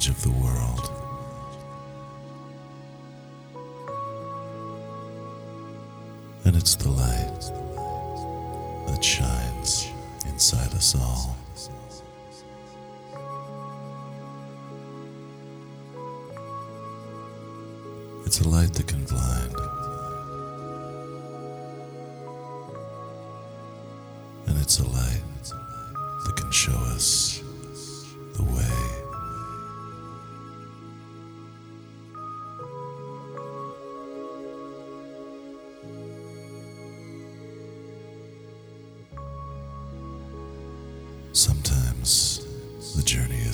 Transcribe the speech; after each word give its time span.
edge 0.00 0.08
of 0.08 0.22
the 0.22 0.30
world. 0.30 0.90
And 6.44 6.56
it's 6.56 6.74
the 6.74 6.88
light 6.88 7.40
that 8.86 9.04
shines 9.04 9.88
inside 10.26 10.72
us 10.72 10.94
all. 10.94 11.36
It's 18.24 18.40
a 18.40 18.48
light 18.48 18.72
that 18.72 18.86
can 18.86 19.04
blind. 19.04 19.54
And 24.46 24.56
it's 24.58 24.78
a 24.78 24.88
light 24.88 25.22
that 26.24 26.36
can 26.36 26.50
show 26.50 26.72
us 26.94 27.29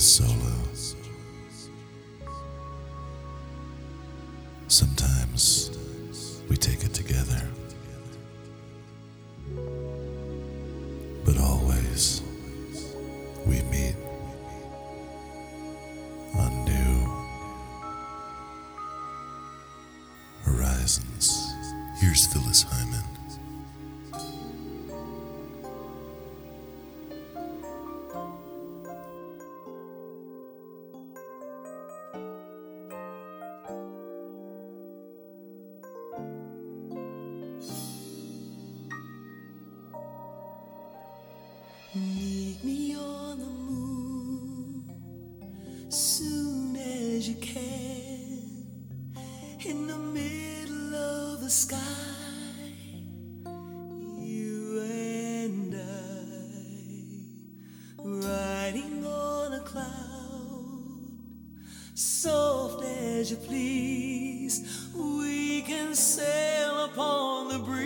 solo. 0.07 0.56
the 67.57 67.63
breeze. 67.63 67.86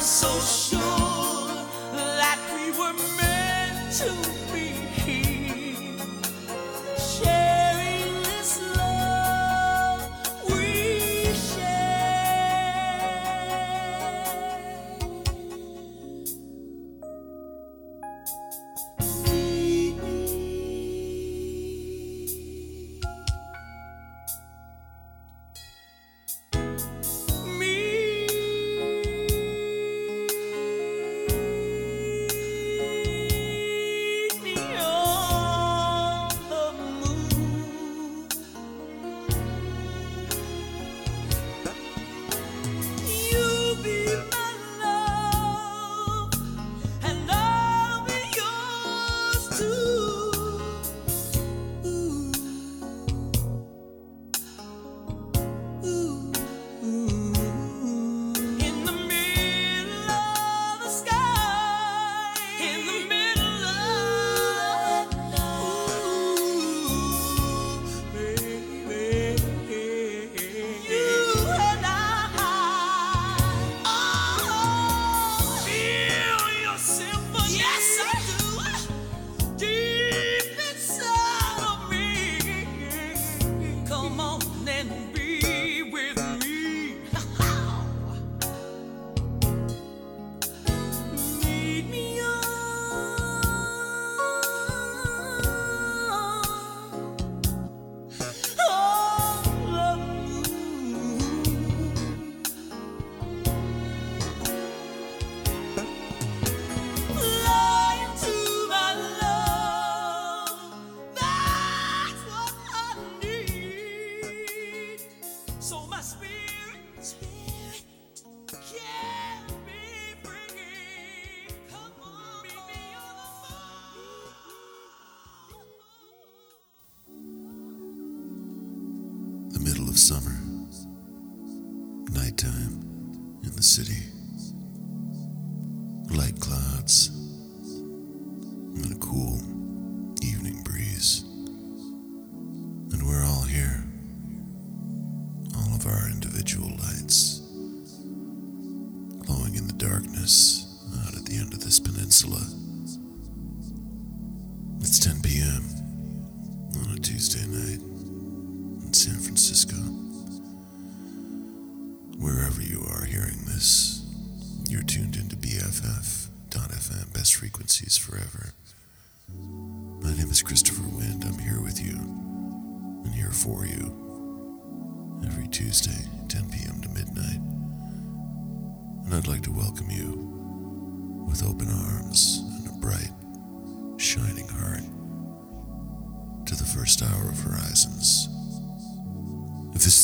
so 0.00 0.28
sure 0.40 1.66
that 1.92 2.38
we 2.54 2.70
were 2.78 2.92
meant 3.16 3.92
to 3.92 4.37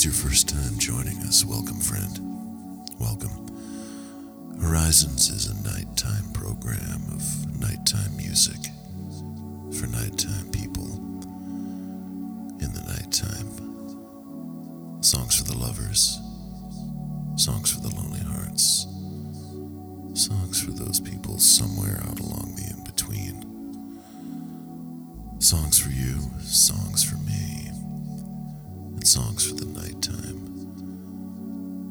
your 0.04 0.12
first 0.12 0.50
time 0.50 0.78
joining 0.78 1.16
us, 1.22 1.46
welcome, 1.46 1.80
friend. 1.80 2.20
Welcome. 3.00 3.30
Horizons 4.60 5.30
is 5.30 5.46
a 5.46 5.54
nighttime 5.62 6.30
program 6.34 7.02
of 7.10 7.58
nighttime 7.58 8.14
music 8.14 8.58
for 9.72 9.86
nighttime 9.86 10.50
people 10.50 10.84
in 12.60 12.70
the 12.74 12.82
nighttime. 12.86 13.48
Songs 15.02 15.36
for 15.36 15.44
the 15.44 15.56
lovers, 15.56 16.20
songs 17.36 17.72
for 17.72 17.80
the 17.80 17.94
lonely 17.96 18.20
hearts, 18.20 18.86
songs 20.12 20.60
for 20.62 20.72
those 20.72 21.00
people 21.00 21.38
somewhere 21.38 22.02
out 22.10 22.20
along 22.20 22.56
the 22.56 22.74
in 22.76 22.84
between. 22.84 23.40
Songs 25.40 25.78
for 25.78 25.90
you, 25.90 26.20
songs 26.42 27.02
for 27.02 27.16
me 27.24 27.53
and 29.04 29.08
songs 29.10 29.46
for 29.46 29.54
the 29.54 29.66
nighttime. 29.66 30.40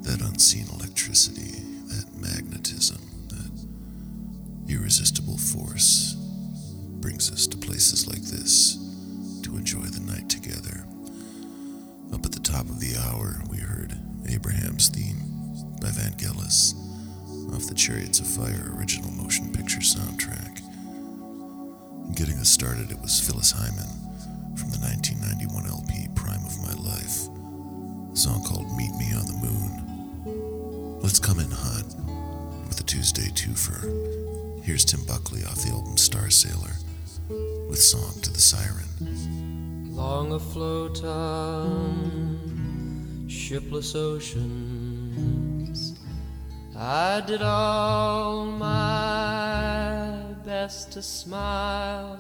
That 0.01 0.22
unseen 0.22 0.65
electricity, 0.74 1.62
that 1.89 2.08
magnetism, 2.17 2.98
that 3.27 3.51
irresistible 4.67 5.38
force 5.38 6.15
brings 7.01 7.32
us 7.32 7.46
to 7.46 7.58
places 7.58 8.08
like 8.08 8.24
this 8.24 8.77
to 9.43 9.55
enjoy 9.55 9.84
the 9.84 10.00
night 10.00 10.27
together. 10.27 10.88
Up 12.12 12.25
at 12.25 12.32
the 12.32 12.39
top 12.39 12.65
of 12.65 12.79
the 12.79 12.98
hour, 13.05 13.43
we 13.48 13.60
heard 13.60 13.96
Abraham's 14.27 14.89
Theme 14.89 15.22
by 15.82 15.89
Vangelis 15.89 16.74
off 17.53 17.67
the 17.67 17.75
Chariots 17.75 18.22
of 18.22 18.27
Fire 18.27 18.74
original 18.75 19.12
motion 19.12 19.53
picture 19.53 19.82
soundtrack. 19.82 20.62
Getting 22.15 22.39
us 22.39 22.50
started, 22.50 22.89
it 22.89 23.00
was 23.01 23.22
Phyllis 23.22 23.51
Hyman 23.51 24.58
from 24.58 24.72
the 24.72 24.79
19. 24.79 25.12
Here's 34.63 34.86
Tim 34.86 35.04
Buckley 35.06 35.44
off 35.44 35.62
the 35.62 35.72
album 35.72 35.96
Starsailor 35.98 36.74
with 37.70 37.80
Song 37.82 38.13
to 38.22 38.32
the 38.32 38.40
Siren. 38.40 38.88
Long 39.94 40.32
afloat 40.32 41.04
on 41.04 42.46
shipless 43.28 43.94
oceans, 43.94 45.20
I 46.78 47.22
did 47.28 47.42
all 47.42 48.46
my 48.46 50.18
best 50.46 50.94
to 50.94 51.02
smile 51.02 52.18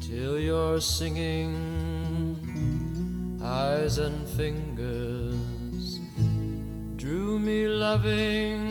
till 0.00 0.40
your 0.40 0.80
singing 0.80 1.54
eyes 3.42 3.98
and 3.98 4.28
fingers 4.30 6.00
drew 6.96 7.38
me 7.38 7.68
loving 7.68 8.67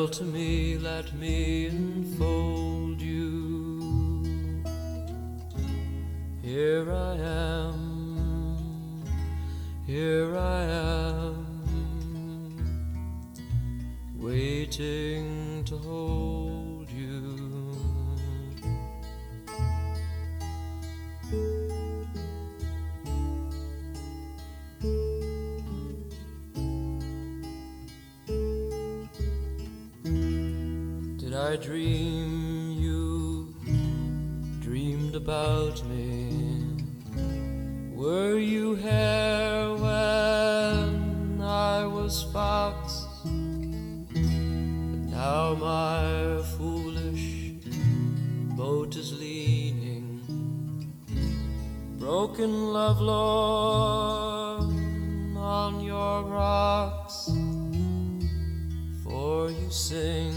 Tell 0.00 0.08
to 0.08 0.24
me, 0.24 0.78
let 0.78 1.12
me 1.12 1.66
enfold 1.66 3.02
you. 3.02 4.62
Here 6.40 6.90
I 6.90 7.16
am, 7.16 9.04
here 9.86 10.34
I 10.38 10.62
am, 10.62 11.36
waiting 14.16 15.64
to 15.64 15.76
hold. 15.76 16.29
Broken 52.30 52.72
love 52.72 53.00
lord 53.00 54.62
on 55.36 55.80
your 55.80 56.22
rocks. 56.22 57.28
For 59.02 59.50
you 59.50 59.68
sing, 59.68 60.32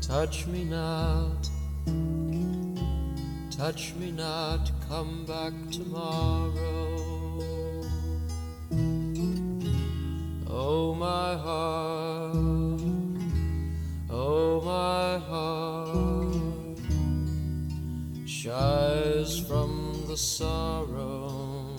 touch 0.00 0.46
me 0.46 0.62
not, 0.64 1.48
touch 3.50 3.94
me 3.96 4.12
not, 4.12 4.70
come 4.88 5.24
back 5.26 5.52
tomorrow. 5.72 6.52
Oh, 10.48 10.94
my 10.94 11.34
heart, 11.36 12.01
the 20.12 20.18
sorrow. 20.18 21.74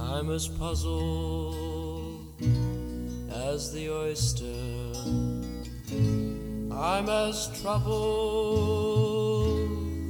I'm 0.00 0.30
as 0.30 0.48
puzzled 0.48 2.24
as 3.30 3.70
the 3.74 3.90
oyster. 3.90 4.46
I'm 6.72 7.10
as 7.10 7.50
troubled 7.60 8.54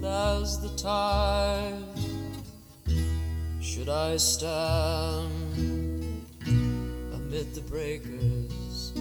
as 0.04 0.60
the 0.60 0.68
tide. 0.76 1.91
Should 3.82 3.90
I 3.90 4.16
stand 4.16 5.66
amid 7.12 7.52
the 7.52 7.62
breakers? 7.62 8.92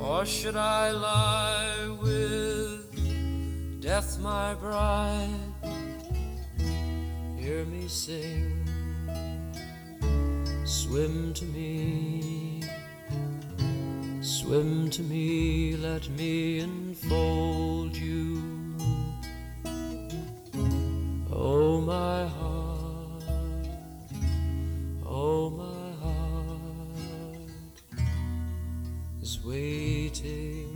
Or 0.00 0.24
should 0.24 0.56
I 0.56 0.90
lie 0.92 1.98
with 2.00 3.82
death, 3.82 4.18
my 4.20 4.54
bride? 4.54 5.52
Hear 7.36 7.66
me 7.66 7.86
sing. 7.88 8.66
Swim 10.64 11.34
to 11.34 11.44
me, 11.44 12.62
swim 14.22 14.88
to 14.88 15.02
me, 15.02 15.76
let 15.76 16.08
me 16.08 16.60
enfold 16.60 17.94
you. 17.94 18.42
Oh, 21.30 21.82
my 21.82 22.28
heart, 22.28 22.65
waiting 29.46 30.74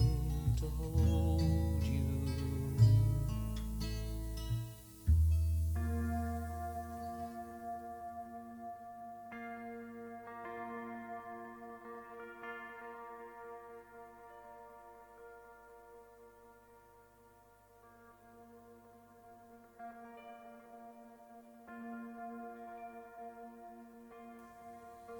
to 0.56 0.66
hold 0.66 1.82
you. 1.82 2.06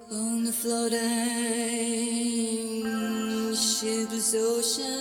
On 0.09 0.43
the 0.43 0.51
floating 0.51 1.20
shipless 4.61 5.00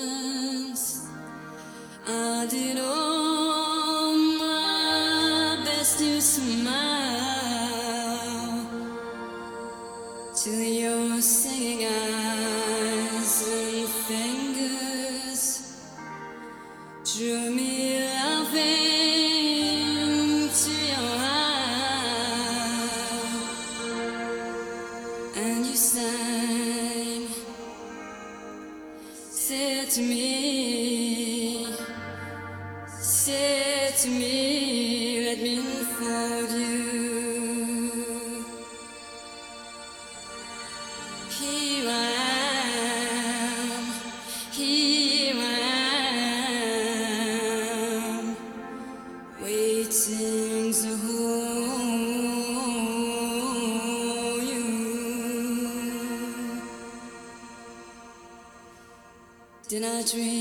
I 60.00 60.02
dream 60.02 60.39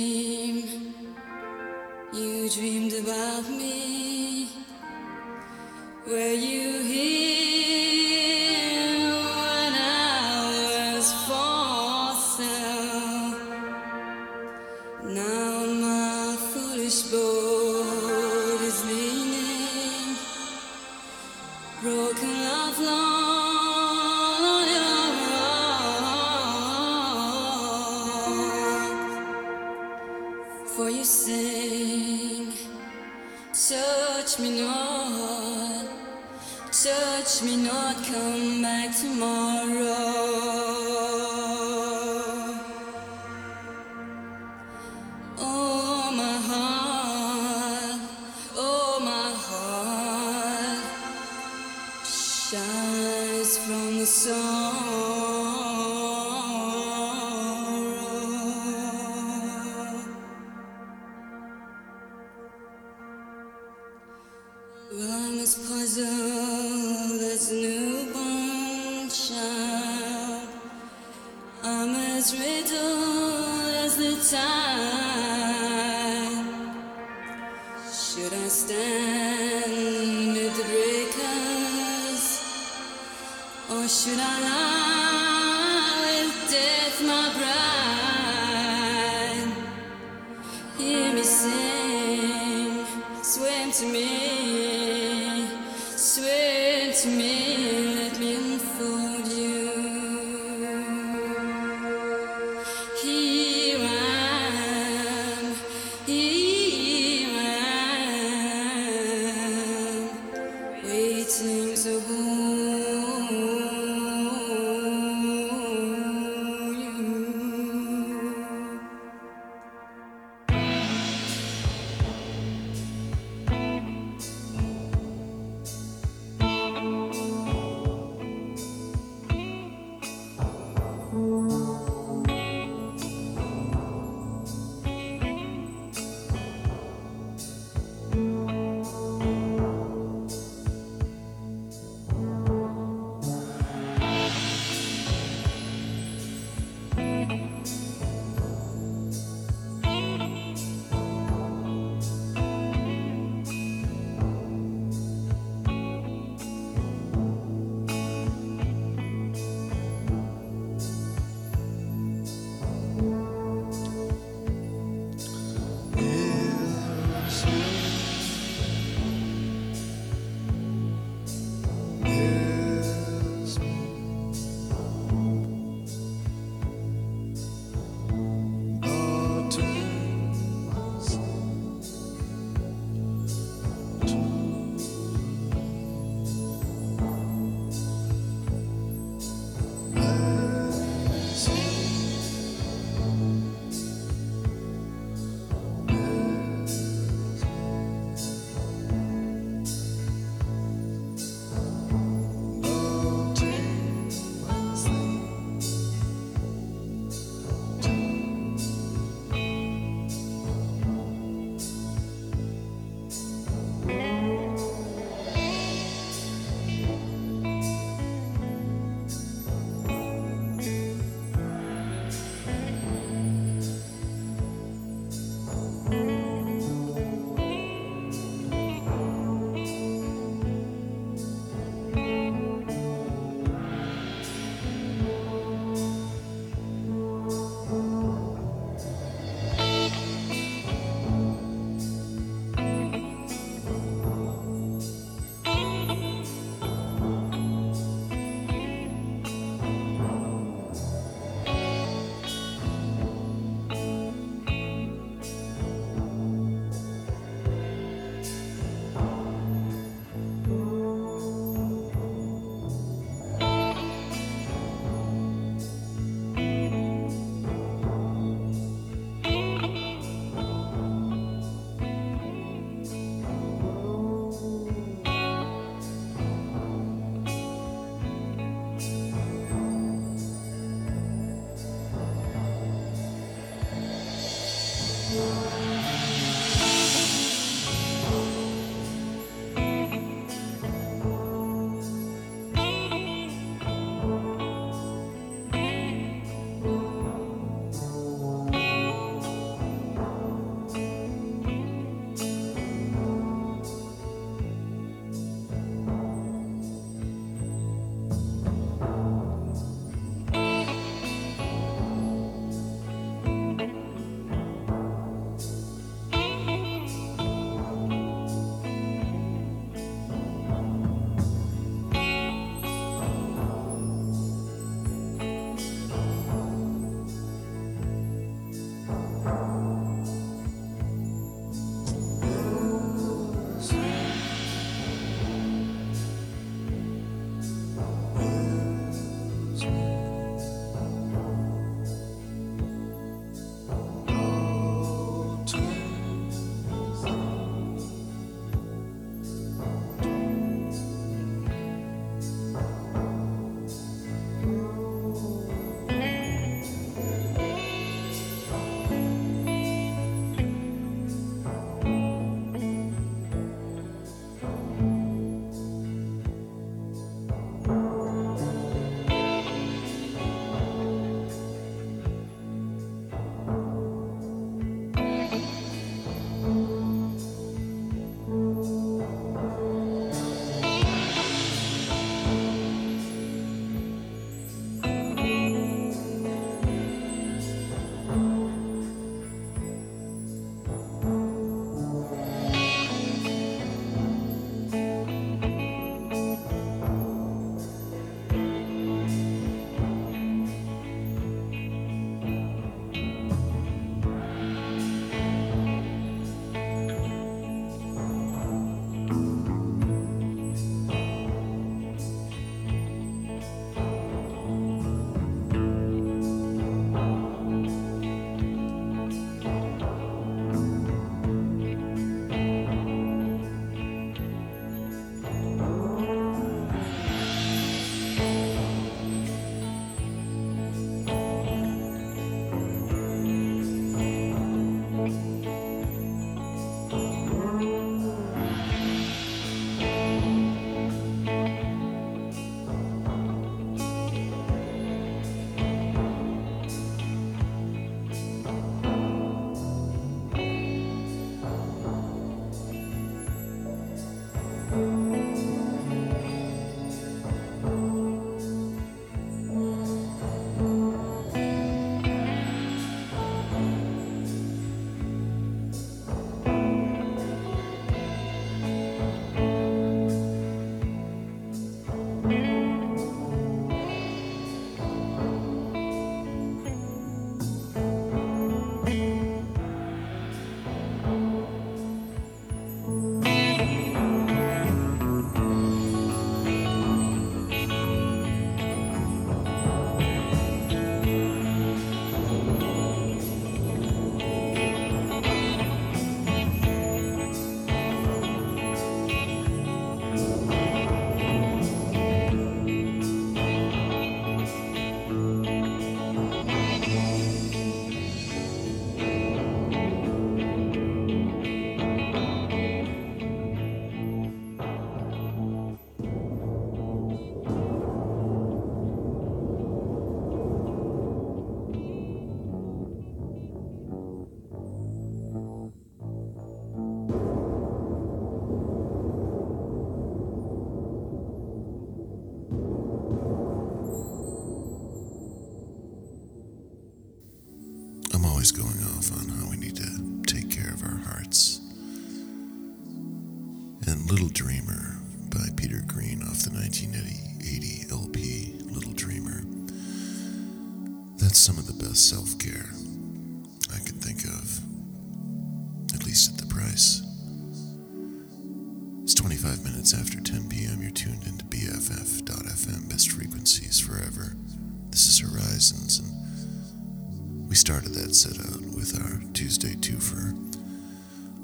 set 568.16 568.40
out 568.40 568.62
with 568.76 569.00
our 569.00 569.22
Tuesday 569.34 569.76
twofer. 569.76 570.34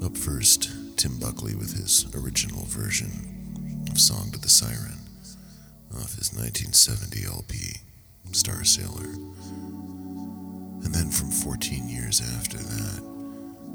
Up 0.04 0.16
first, 0.16 0.70
Tim 0.96 1.18
Buckley 1.18 1.54
with 1.54 1.76
his 1.76 2.06
original 2.16 2.64
version 2.64 3.84
of 3.90 4.00
Song 4.00 4.30
to 4.32 4.38
the 4.38 4.48
Siren 4.48 4.98
off 5.94 6.16
his 6.16 6.32
1970 6.34 7.24
LP, 7.26 7.76
Starsailor. 8.32 9.14
And 10.84 10.94
then 10.94 11.10
from 11.10 11.30
14 11.30 11.88
years 11.88 12.20
after 12.36 12.58
that, 12.58 13.02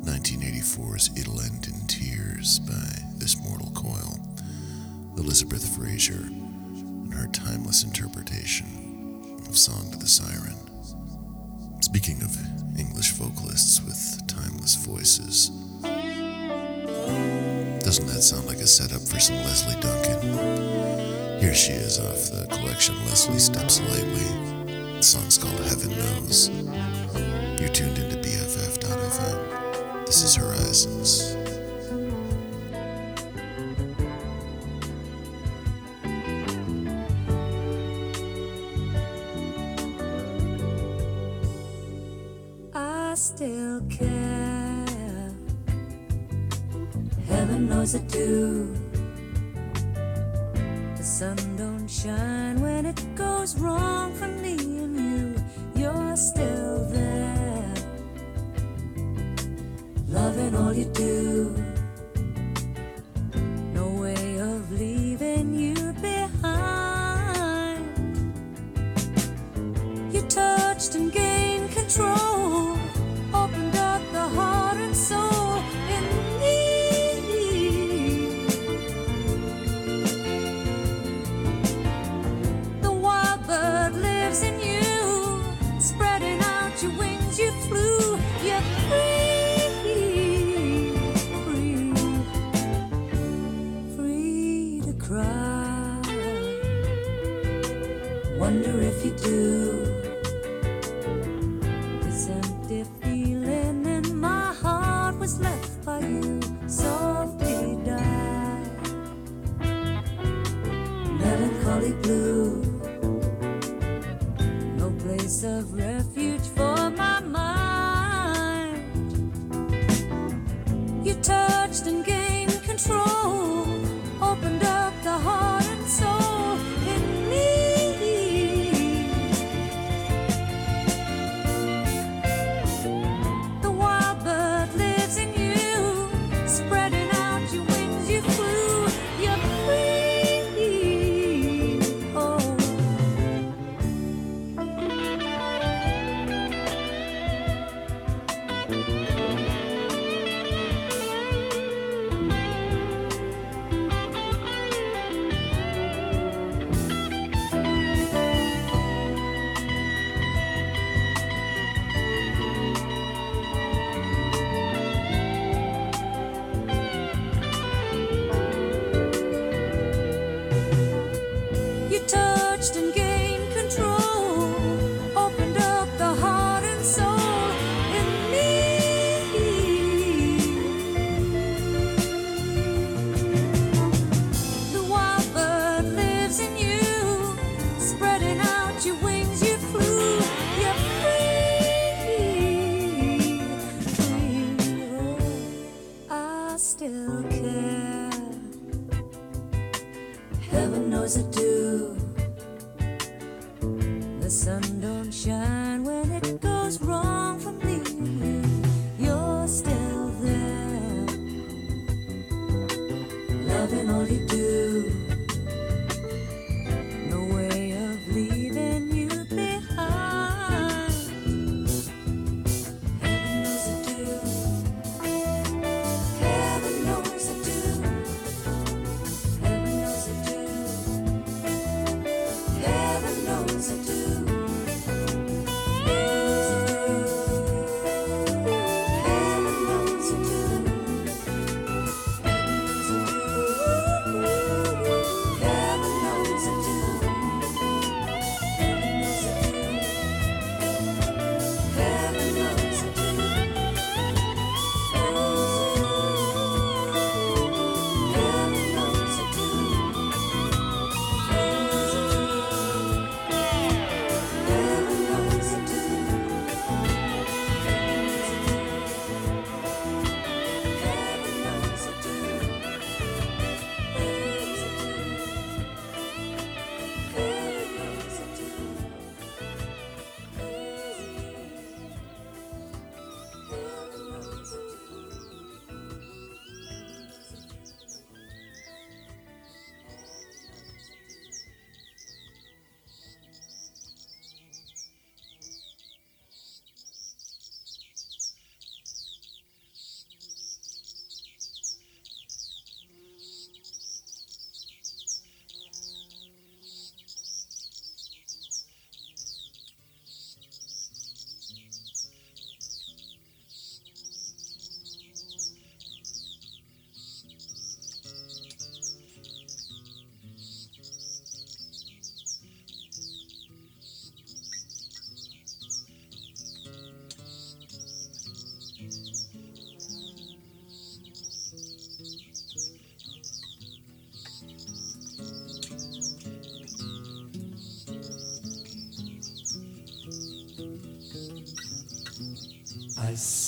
1984's 0.03 1.17
It'll 1.17 1.41
End 1.41 1.67
in 1.67 1.87
Tears 1.87 2.59
by 2.59 2.89
This 3.15 3.37
Mortal 3.37 3.71
Coil, 3.71 4.19
Elizabeth 5.17 5.65
Fraser, 5.77 6.25
and 6.25 7.13
her 7.13 7.27
timeless 7.27 7.83
interpretation 7.83 9.37
of 9.47 9.57
Song 9.57 9.89
to 9.91 9.97
the 9.97 10.07
Siren. 10.07 10.57
Speaking 11.81 12.21
of 12.21 12.60
English 12.77 13.11
vocalists 13.13 13.81
with 13.83 14.27
timeless 14.27 14.75
voices, 14.75 15.49
doesn't 17.79 18.07
that 18.07 18.21
sound 18.21 18.47
like 18.47 18.59
a 18.59 18.67
setup 18.67 19.01
for 19.01 19.19
some 19.19 19.35
Lesley 19.37 19.75
Duncan? 19.81 20.21
Here 21.41 21.53
she 21.53 21.73
is 21.73 21.99
off 21.99 22.31
the 22.31 22.47
collection 22.55 22.95
Lesley 23.05 23.39
Steps 23.39 23.81
Lightly. 23.81 24.95
The 24.95 25.01
song's 25.01 25.37
called 25.37 25.59
Heaven 25.61 25.89
Knows. 25.89 26.49
You're 27.59 27.69
tuned 27.69 27.97
into 27.97 28.15
BFF.FM. 28.17 30.05
This 30.05 30.23
is 30.23 30.35
Horizons. 30.35 31.50
Knows 47.81 47.95
I 47.95 47.99
do. 47.99 48.90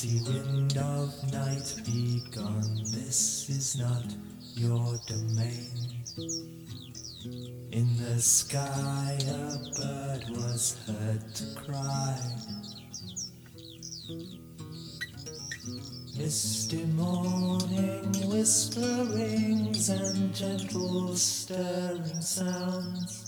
Icy 0.04 0.20
wind 0.28 0.78
of 0.80 1.32
night, 1.32 1.76
be 1.86 2.22
gone. 2.36 2.84
This 2.92 3.50
is 3.50 3.78
not 3.78 4.04
your 4.54 5.00
domain. 5.08 6.04
In 7.72 7.88
the 7.98 8.20
sky, 8.20 9.18
a 9.30 9.58
bird 9.80 10.26
was 10.32 10.78
heard 10.86 11.34
to 11.36 11.46
cry. 11.56 12.20
Misty 16.18 16.84
morning 16.98 18.12
whisperings 18.28 19.88
and 19.88 20.36
gentle 20.36 21.16
stirring 21.16 22.22
sounds 22.22 23.23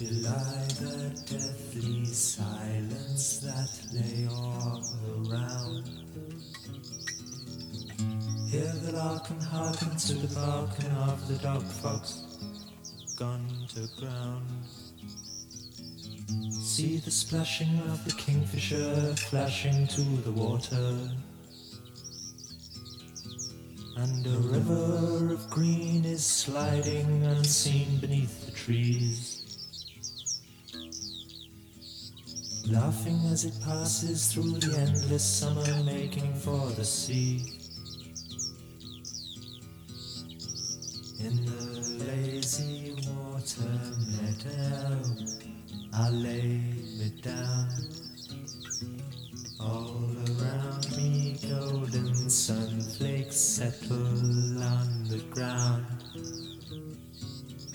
belie 0.00 0.66
the 0.80 1.10
deathly 1.28 2.06
silence 2.06 3.40
that 3.40 3.68
lay 3.92 4.26
all 4.32 4.82
around. 5.28 5.90
Hear 8.48 8.72
the 8.82 8.92
lark 8.92 9.28
and 9.28 9.42
hearken 9.42 9.94
to 9.94 10.14
the 10.14 10.34
barking 10.34 10.90
of 10.92 11.28
the 11.28 11.34
dog 11.34 11.62
fox 11.64 12.22
gone 13.18 13.46
to 13.74 13.86
ground. 14.00 14.48
See 16.62 16.96
the 16.96 17.10
splashing 17.10 17.78
of 17.90 18.02
the 18.06 18.12
kingfisher 18.12 19.14
flashing 19.28 19.86
to 19.88 20.00
the 20.24 20.32
water. 20.32 20.96
And 23.98 24.26
a 24.26 24.38
river 24.48 25.34
of 25.34 25.50
green 25.50 26.06
is 26.06 26.24
sliding 26.24 27.22
unseen 27.26 27.98
beneath 27.98 28.46
the 28.46 28.52
trees. 28.52 29.39
Laughing 32.68 33.20
as 33.32 33.44
it 33.44 33.54
passes 33.64 34.32
through 34.32 34.52
the 34.60 34.78
endless 34.78 35.24
summer, 35.24 35.82
making 35.82 36.34
for 36.34 36.70
the 36.70 36.84
sea. 36.84 37.42
In 41.18 41.44
the 41.44 42.04
lazy 42.06 42.94
water 43.08 43.80
meadow, 44.20 45.02
I 45.92 46.10
lay 46.10 46.60
me 46.98 47.12
down. 47.22 47.68
All 49.58 50.06
around 50.38 50.96
me, 50.96 51.38
golden 51.42 52.14
sunflakes 52.28 53.32
settle 53.32 54.62
on 54.62 55.04
the 55.08 55.24
ground. 55.30 55.99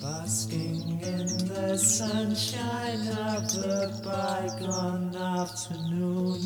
Basking 0.05 1.01
in 1.01 1.25
the 1.47 1.75
sunshine 1.79 3.07
of 3.07 3.51
the 3.53 3.89
bygone 4.05 5.15
afternoon, 5.15 6.41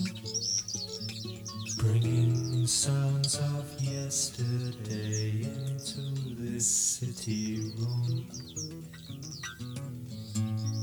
bringing 1.77 2.65
sounds 2.65 3.35
of 3.35 3.65
yesterday 3.81 5.43
into 5.43 6.01
this 6.39 6.65
city 6.65 7.73
room. 7.77 8.29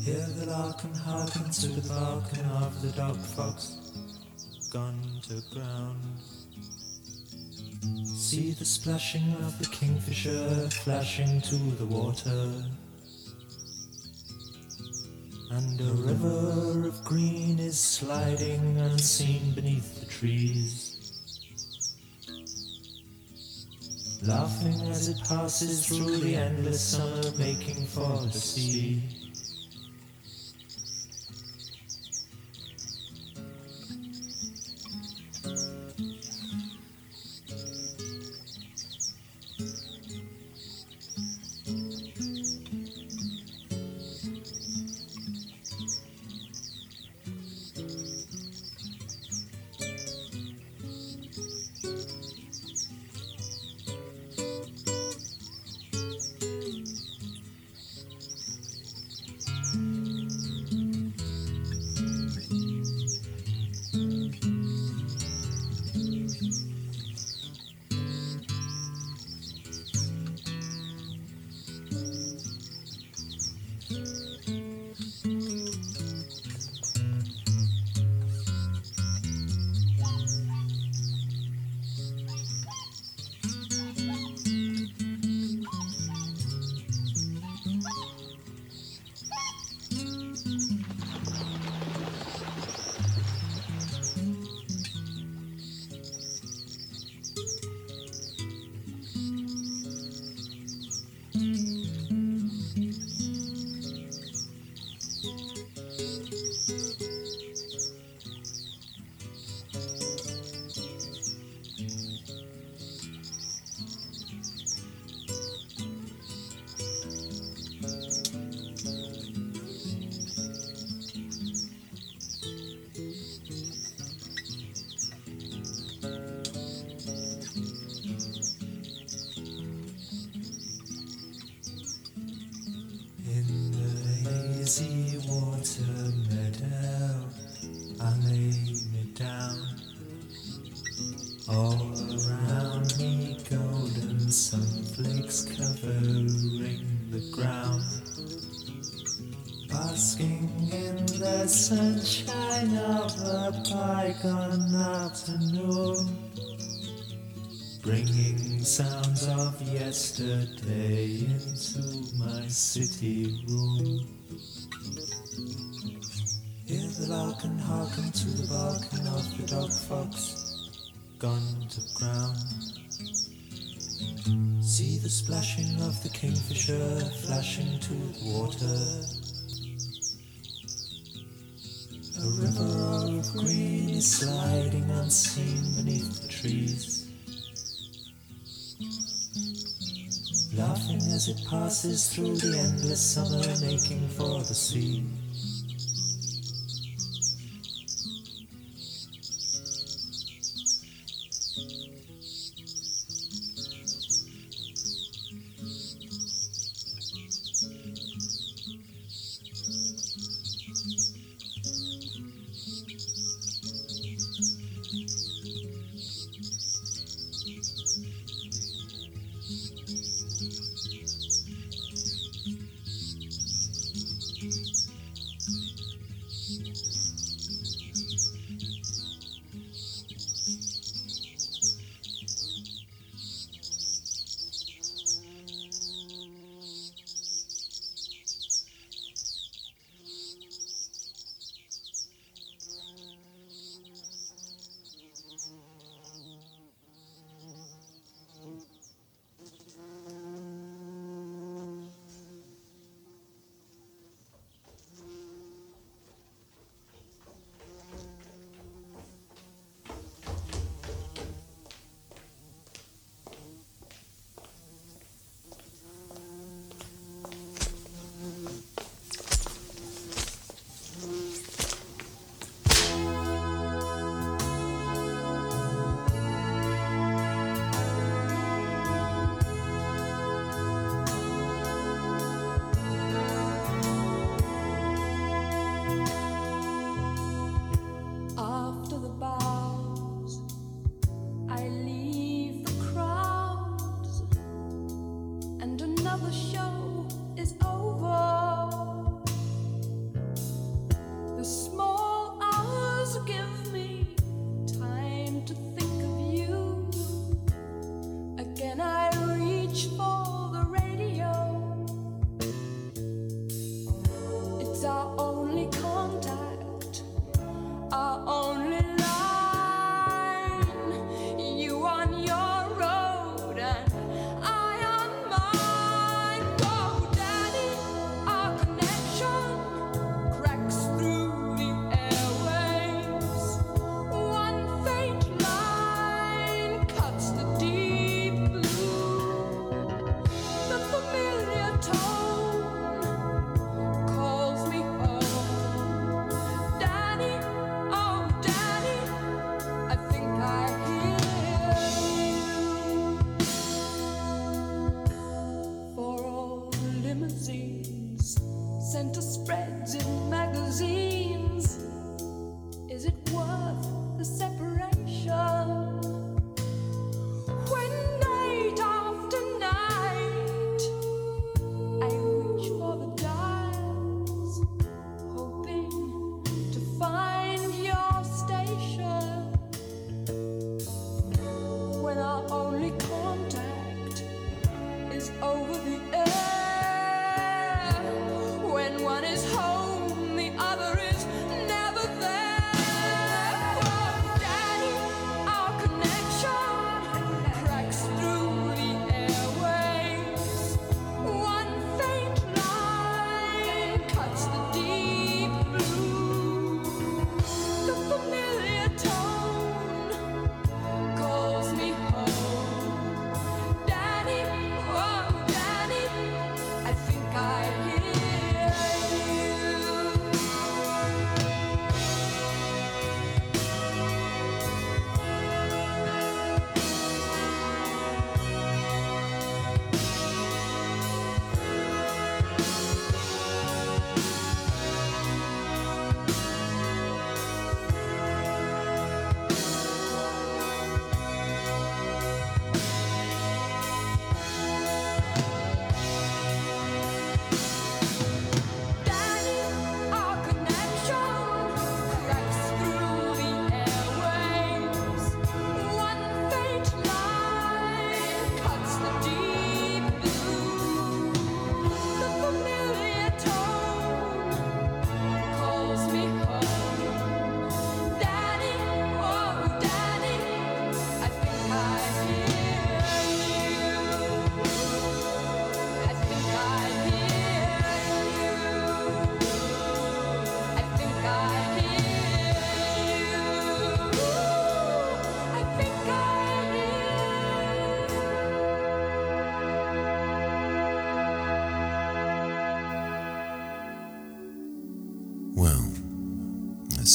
Hear 0.04 0.26
the 0.36 0.44
lark 0.50 0.84
and 0.84 0.96
hearken 0.98 1.50
to 1.50 1.68
the 1.68 1.88
barking 1.88 2.44
of 2.60 2.82
the 2.82 2.88
dog 2.88 3.16
fox 3.16 3.78
gone 4.70 5.22
to 5.28 5.40
ground. 5.54 6.02
See 7.82 8.52
the 8.52 8.64
splashing 8.64 9.32
of 9.44 9.58
the 9.58 9.66
kingfisher 9.66 10.68
flashing 10.70 11.40
to 11.42 11.56
the 11.56 11.86
water. 11.86 12.52
And 15.50 15.80
a 15.80 15.92
river 15.92 16.88
of 16.88 17.04
green 17.04 17.58
is 17.58 17.78
sliding 17.78 18.78
unseen 18.78 19.52
beneath 19.54 20.00
the 20.00 20.06
trees. 20.06 20.92
Laughing 24.22 24.80
as 24.88 25.08
it 25.08 25.18
passes 25.28 25.86
through 25.86 26.16
the 26.16 26.36
endless 26.36 26.80
summer, 26.80 27.36
making 27.38 27.86
for 27.86 28.18
the 28.26 28.32
sea. 28.32 29.15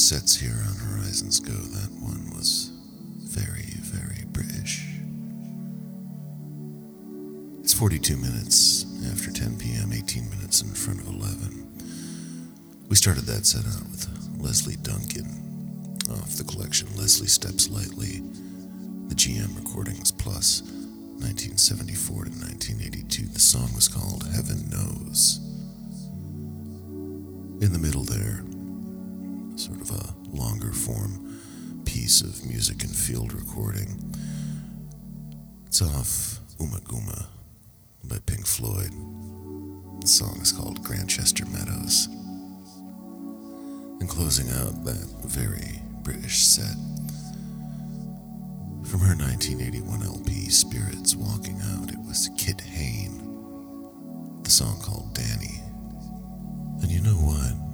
Sets 0.01 0.35
here 0.35 0.65
on 0.67 0.75
Horizons 0.77 1.39
Go, 1.39 1.53
that 1.53 1.91
one 2.01 2.31
was 2.35 2.71
very, 3.19 3.75
very 3.81 4.25
British. 4.31 4.83
It's 7.61 7.71
42 7.73 8.17
minutes 8.17 8.85
after 9.11 9.31
10 9.31 9.59
p.m., 9.59 9.93
18 9.93 10.27
minutes 10.31 10.63
in 10.63 10.69
front 10.69 11.01
of 11.01 11.07
11. 11.07 12.87
We 12.89 12.95
started 12.95 13.25
that 13.25 13.45
set 13.45 13.63
out 13.67 13.87
with 13.91 14.09
Lesley 14.41 14.75
Duncan 14.81 15.99
off 16.09 16.35
the 16.35 16.45
collection 16.45 16.87
Lesley 16.97 17.27
Steps 17.27 17.69
Lightly, 17.69 18.21
the 19.07 19.15
GM 19.15 19.55
Recordings 19.55 20.11
Plus, 20.11 20.63
1974 21.21 22.25
to 22.25 22.31
1982. 22.31 23.27
The 23.27 23.39
song 23.39 23.69
was 23.75 23.87
called 23.87 24.25
Heaven 24.33 24.67
Knows. 24.67 25.37
In 27.61 27.71
the 27.71 27.79
middle 27.79 28.03
there, 28.03 28.43
sort 29.61 29.79
of 29.79 29.91
a 29.91 30.35
longer 30.35 30.71
form 30.71 31.39
piece 31.85 32.21
of 32.21 32.43
music 32.47 32.83
and 32.83 32.95
field 32.95 33.31
recording. 33.31 34.11
It's 35.67 35.83
off 35.83 36.39
Ummagumma 36.57 37.27
by 38.05 38.17
Pink 38.25 38.47
Floyd. 38.47 38.91
The 40.01 40.07
song 40.07 40.39
is 40.41 40.51
called 40.51 40.83
Grantchester 40.83 41.45
Meadows. 41.45 42.07
And 43.99 44.09
closing 44.09 44.49
out 44.49 44.83
that 44.83 45.07
very 45.25 45.79
British 46.01 46.43
set 46.43 46.75
from 48.89 49.01
her 49.01 49.15
1981 49.15 50.01
LP 50.01 50.49
Spirits 50.49 51.15
Walking 51.15 51.61
Out, 51.75 51.91
it 51.91 51.99
was 51.99 52.31
Kit 52.35 52.61
Hain. 52.61 54.41
The 54.41 54.49
song 54.49 54.81
called 54.81 55.13
Danny. 55.13 55.61
And 56.81 56.89
you 56.89 57.01
know 57.01 57.11
what? 57.11 57.70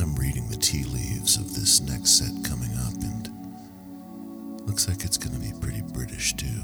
I'm 0.00 0.14
reading 0.14 0.48
the 0.48 0.56
tea 0.56 0.84
leaves 0.84 1.36
of 1.36 1.54
this 1.54 1.80
next 1.80 2.18
set 2.18 2.44
coming 2.44 2.70
up, 2.78 2.94
and 3.02 4.66
looks 4.66 4.88
like 4.88 5.04
it's 5.04 5.16
gonna 5.18 5.38
be 5.38 5.52
pretty 5.60 5.82
British 5.82 6.34
too. 6.34 6.62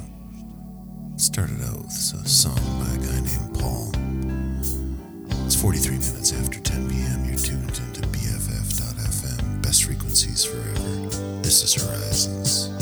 Started 1.17 1.63
out 1.63 1.79
with 1.79 2.15
a 2.25 2.29
song 2.29 2.59
by 2.81 2.91
a 2.95 2.99
guy 2.99 3.21
named 3.21 3.59
Paul. 3.59 3.93
It's 5.47 5.55
43 5.57 5.93
minutes 5.99 6.33
after 6.33 6.59
10 6.61 6.91
p.m. 6.91 7.25
You're 7.25 7.37
tuned 7.39 7.81
into 7.87 8.03
BFF.FM. 8.09 9.63
Best 9.63 9.85
frequencies 9.85 10.45
forever. 10.45 11.41
This 11.43 11.63
is 11.63 11.75
Horizons. 11.75 12.74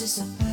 This 0.00 0.16
is 0.16 0.24
a 0.40 0.49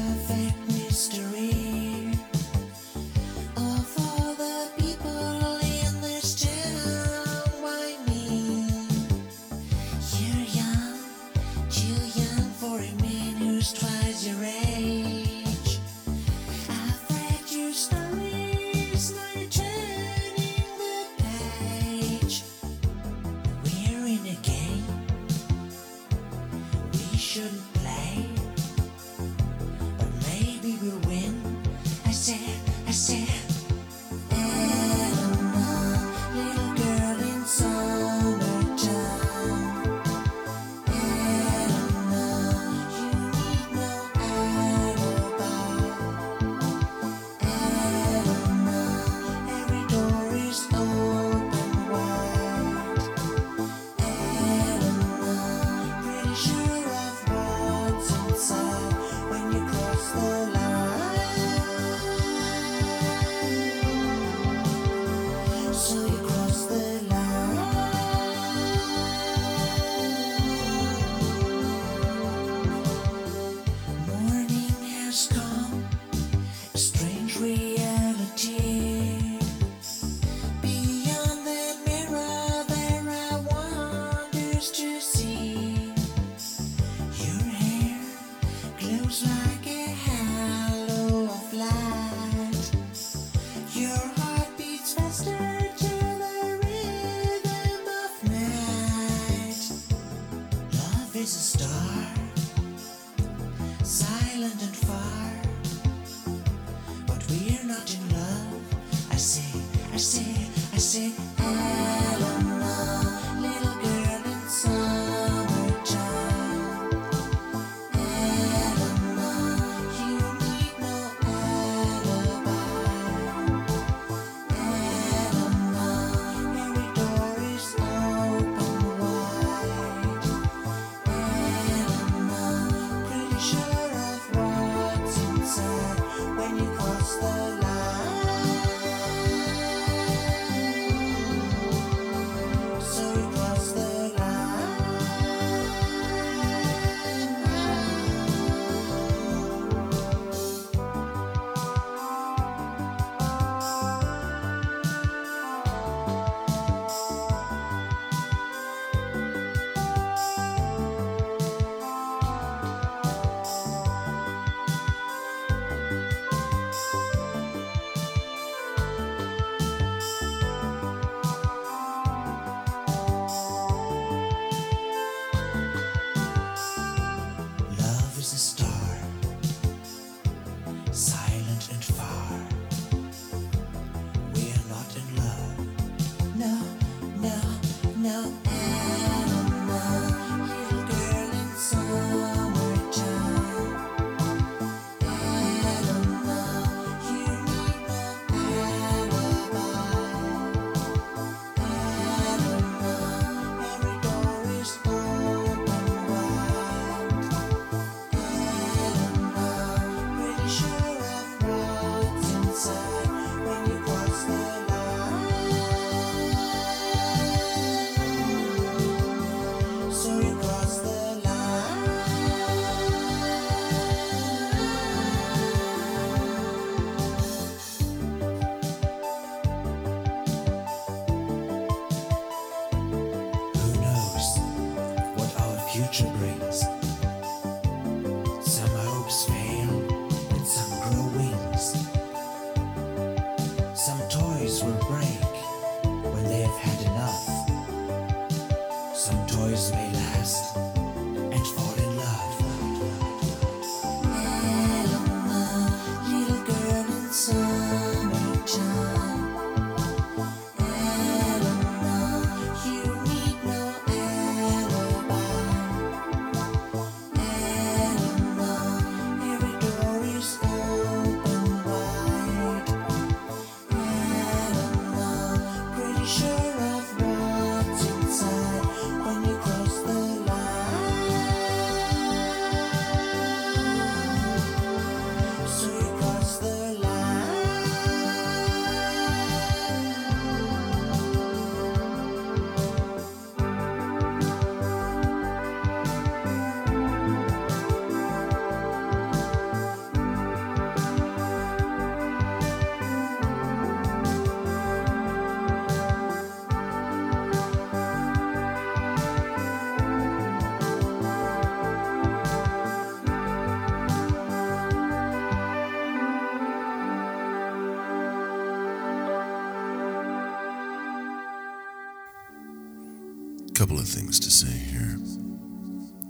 Couple 323.68 323.82
of 323.82 323.90
things 323.90 324.18
to 324.22 324.32
say 324.32 324.48
here. 324.48 324.96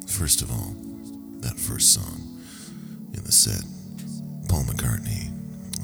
First 0.05 0.43
of 0.43 0.51
all, 0.51 0.76
that 1.39 1.58
first 1.58 1.91
song 1.91 2.38
in 3.16 3.24
the 3.24 3.32
set, 3.32 3.64
Paul 4.47 4.62
McCartney 4.66 5.32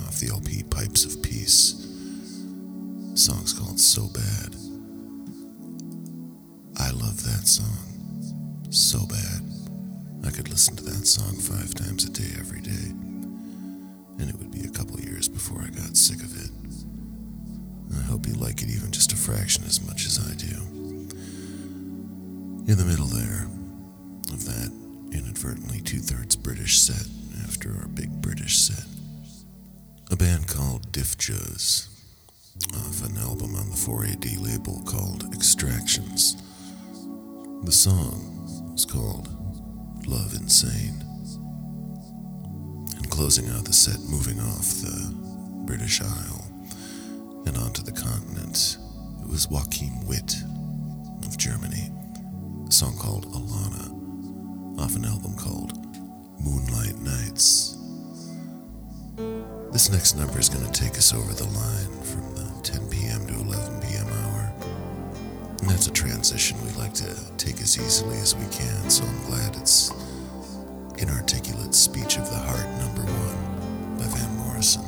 off 0.06 0.20
the 0.20 0.30
LP 0.30 0.62
Pipes 0.70 1.04
of 1.04 1.24
Peace. 1.24 1.74
The 3.10 3.18
song's 3.18 3.54
called 3.54 3.80
So 3.80 4.08
Bad. 4.14 4.56
I 6.78 6.92
love 6.92 7.24
that 7.24 7.48
song 7.48 8.68
so 8.70 9.00
bad. 9.08 9.42
I 10.28 10.30
could 10.30 10.50
listen 10.50 10.76
to 10.76 10.84
that 10.84 11.08
song 11.08 11.34
five 11.38 11.74
times 11.74 12.06
a 12.06 12.12
day 12.12 12.38
every 12.38 12.62
day, 12.62 12.92
and 14.20 14.30
it 14.30 14.36
would 14.38 14.52
be 14.52 14.68
a 14.68 14.70
couple 14.70 15.00
years 15.00 15.28
before 15.28 15.64
I 15.64 15.70
got 15.70 15.98
sick 15.98 16.22
of 16.22 16.38
it. 16.40 16.52
I 17.98 18.04
hope 18.04 18.28
you 18.28 18.34
like 18.34 18.62
it 18.62 18.70
even 18.70 18.92
just 18.92 19.12
a 19.12 19.16
fraction 19.16 19.64
as 19.64 19.83
British 26.64 26.80
set 26.80 27.08
after 27.46 27.76
our 27.76 27.90
big 27.90 28.10
British 28.22 28.58
set, 28.58 28.86
a 30.12 30.16
band 30.16 30.48
called 30.48 30.90
Dif 30.94 31.18
Juz 31.18 31.90
off 32.74 33.06
an 33.06 33.18
album 33.18 33.54
on 33.58 33.70
the 33.70 33.76
4AD 33.76 34.42
label 34.42 34.82
called 34.86 35.26
Extractions. 35.34 36.42
The 37.66 37.72
song 37.74 38.72
was 38.72 38.86
called 38.86 39.28
Love 40.08 40.34
Insane. 40.36 41.04
And 42.96 43.12
closing 43.12 43.50
out 43.50 43.66
the 43.66 43.74
set, 43.74 44.00
moving 44.10 44.40
off 44.40 44.80
the 44.80 45.14
British 45.66 46.02
Isle 46.02 46.46
and 47.46 47.58
onto 47.58 47.84
the 47.84 47.92
continent, 47.92 48.78
it 49.22 49.28
was 49.28 49.50
Joachim 49.52 50.08
Witt 50.08 50.34
of 51.26 51.38
Germany. 51.38 51.92
A 52.70 52.72
song 52.72 52.96
called 52.98 53.26
Alana 53.34 54.80
off 54.80 54.96
an 54.96 55.04
album 55.04 55.36
called 55.36 55.83
Moonlight 56.44 57.00
Nights. 57.00 57.78
This 59.72 59.90
next 59.90 60.16
number 60.16 60.40
is 60.40 60.50
going 60.50 60.66
to 60.66 60.72
take 60.72 60.98
us 60.98 61.14
over 61.14 61.34
the 61.34 61.46
line 61.46 62.02
from 62.04 62.36
the 62.36 62.62
10 62.64 62.90
p.m. 62.90 63.26
to 63.28 63.34
11 63.34 63.82
p.m. 63.82 64.08
hour. 64.08 64.54
And 65.60 65.70
that's 65.70 65.88
a 65.88 65.92
transition 65.92 66.58
we 66.64 66.72
like 66.74 66.94
to 66.96 67.16
take 67.38 67.60
as 67.62 67.78
easily 67.80 68.18
as 68.18 68.36
we 68.36 68.46
can, 68.48 68.90
so 68.90 69.04
I'm 69.06 69.26
glad 69.26 69.56
it's 69.56 69.92
Inarticulate 70.98 71.74
Speech 71.74 72.18
of 72.18 72.30
the 72.30 72.38
Heart 72.38 72.70
number 72.78 73.02
one 73.02 73.98
by 73.98 74.06
Van 74.06 74.38
Morrison. 74.38 74.84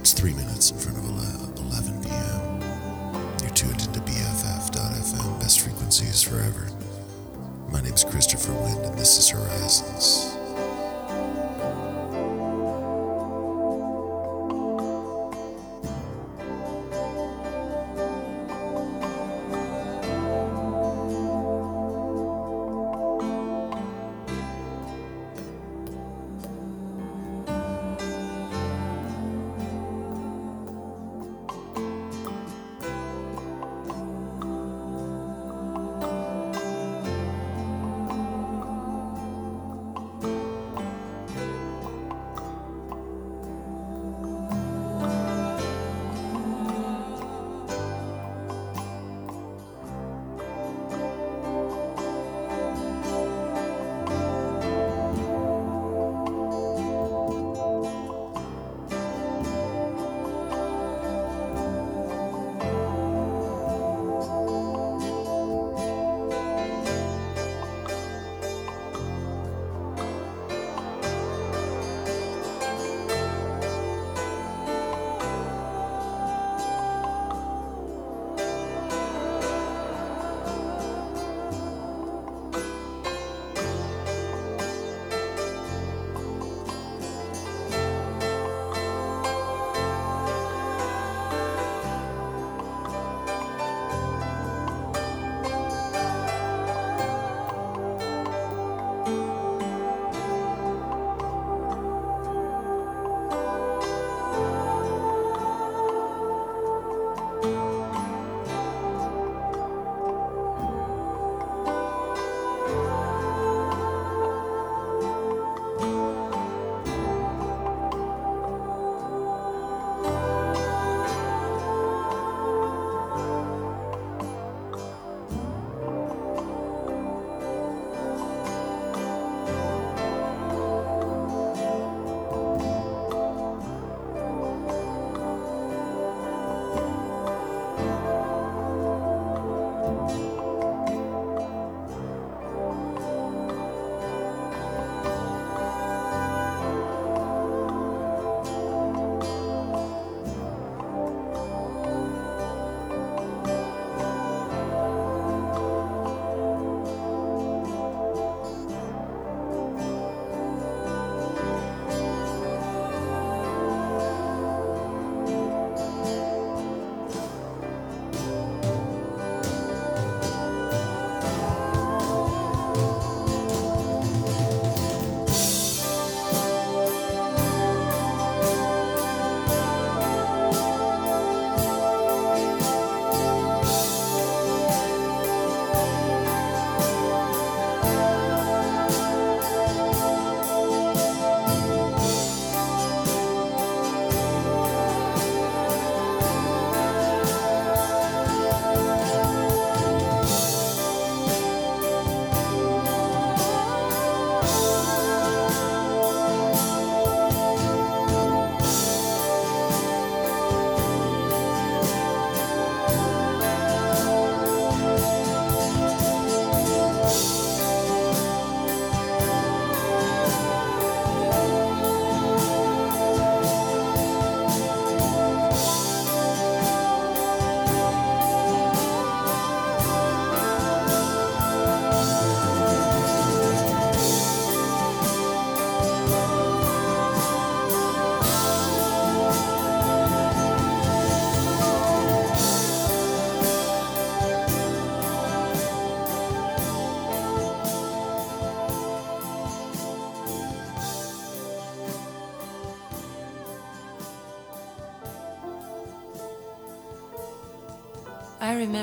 It's 0.00 0.12
three 0.12 0.32
minutes 0.34 0.49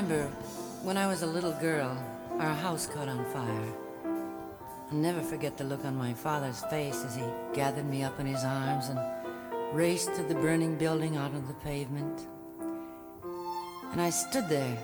remember 0.00 0.30
when 0.84 0.96
I 0.96 1.08
was 1.08 1.22
a 1.22 1.26
little 1.26 1.50
girl, 1.54 1.90
our 2.38 2.54
house 2.54 2.86
caught 2.86 3.08
on 3.08 3.24
fire. 3.32 3.72
I'll 4.92 4.96
never 4.96 5.20
forget 5.20 5.56
the 5.56 5.64
look 5.64 5.84
on 5.84 5.96
my 5.96 6.14
father's 6.14 6.62
face 6.66 7.04
as 7.04 7.16
he 7.16 7.24
gathered 7.52 7.90
me 7.90 8.04
up 8.04 8.20
in 8.20 8.26
his 8.26 8.44
arms 8.44 8.90
and 8.90 9.00
raced 9.72 10.14
to 10.14 10.22
the 10.22 10.36
burning 10.36 10.76
building 10.76 11.16
out 11.16 11.34
on 11.34 11.44
the 11.48 11.54
pavement. 11.54 12.28
And 13.90 14.00
I 14.00 14.10
stood 14.10 14.48
there, 14.48 14.78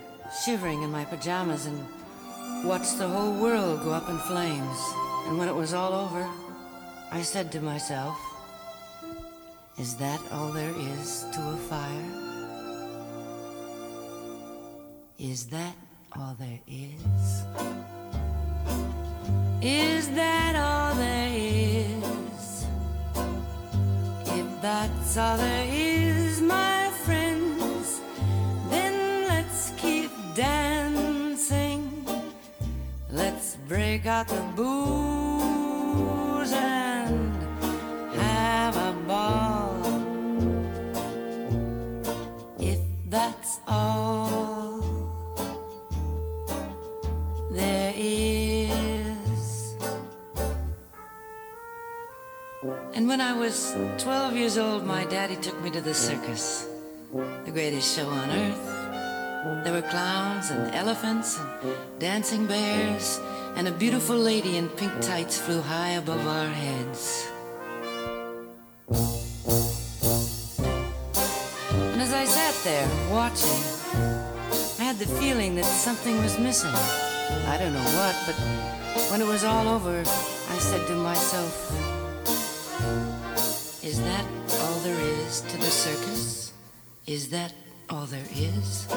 shivering 0.45 0.83
in 0.83 0.91
my 0.91 1.05
pajamas, 1.05 1.67
and 1.67 1.79
watched 2.65 2.99
the 2.99 3.07
whole 3.07 3.35
world 3.41 3.85
go 3.85 3.93
up 3.93 4.09
in 4.09 4.19
flames. 4.19 4.79
And 5.29 5.39
when 5.39 5.47
it 5.47 5.55
was 5.55 5.75
all 5.75 5.93
over, 5.93 6.29
I 7.13 7.23
said 7.23 7.53
to 7.53 7.61
myself, 7.61 8.19
Is 9.79 9.95
that 9.99 10.21
all 10.33 10.51
there 10.51 10.75
is 10.77 11.25
to 11.35 11.41
a 11.41 11.57
fire? 11.57 12.24
Is 15.19 15.47
that 15.47 15.77
all 16.19 16.35
there 16.41 16.59
is? 16.67 17.45
Is 19.63 20.09
that 20.11 20.57
all 20.57 20.95
there 20.97 21.31
is? 21.33 22.67
If 24.27 24.61
that's 24.61 25.17
all 25.17 25.37
there 25.37 25.67
is, 25.71 26.41
my 26.41 26.91
friends, 27.05 28.01
then 28.71 29.29
let's 29.29 29.71
keep 29.77 30.11
dancing. 30.35 32.05
Let's 33.09 33.57
break 33.69 34.07
out 34.07 34.27
the 34.27 34.43
booze 34.57 36.53
and 36.53 37.37
have 38.17 38.77
a 38.77 38.93
ball. 39.07 39.79
If 42.59 42.81
that's 43.09 43.61
all 43.69 44.24
And 53.05 53.11
when 53.11 53.21
I 53.21 53.35
was 53.35 53.77
12 53.99 54.35
years 54.35 54.57
old, 54.57 54.87
my 54.87 55.05
daddy 55.05 55.37
took 55.37 55.61
me 55.61 55.69
to 55.73 55.83
the 55.83 55.93
circus, 55.93 56.67
the 57.13 57.51
greatest 57.51 57.95
show 57.95 58.09
on 58.09 58.31
earth. 58.31 59.63
There 59.63 59.75
were 59.75 59.87
clowns 59.91 60.51
and 60.51 60.75
elephants 60.75 61.39
and 61.39 62.01
dancing 62.01 62.47
bears, 62.47 63.21
and 63.57 63.69
a 63.69 63.73
beautiful 63.73 64.17
lady 64.17 64.57
in 64.57 64.71
pink 64.71 64.91
tights 65.03 65.39
flew 65.39 65.61
high 65.61 66.01
above 66.01 66.27
our 66.27 66.49
heads. 66.49 67.29
And 71.93 72.01
as 72.01 72.15
I 72.15 72.25
sat 72.25 72.55
there 72.65 72.89
watching, 73.13 73.61
I 74.81 74.85
had 74.85 74.97
the 74.97 75.11
feeling 75.21 75.57
that 75.57 75.67
something 75.67 76.17
was 76.23 76.39
missing. 76.39 76.73
I 77.53 77.59
don't 77.59 77.75
know 77.75 77.91
what, 78.01 78.17
but 78.25 78.37
when 79.11 79.21
it 79.21 79.27
was 79.27 79.45
all 79.45 79.69
over, 79.69 80.01
I 80.01 80.59
said 80.59 80.87
to 80.87 80.95
myself, 80.95 81.84
Is 83.95 84.03
that 84.03 84.27
all 84.61 84.79
there 84.81 85.01
is 85.23 85.41
to 85.43 85.57
the 85.57 85.71
circus? 85.71 86.53
Is 87.07 87.29
that 87.29 87.53
all 87.89 88.07
there 88.07 88.27
is? 88.35 88.89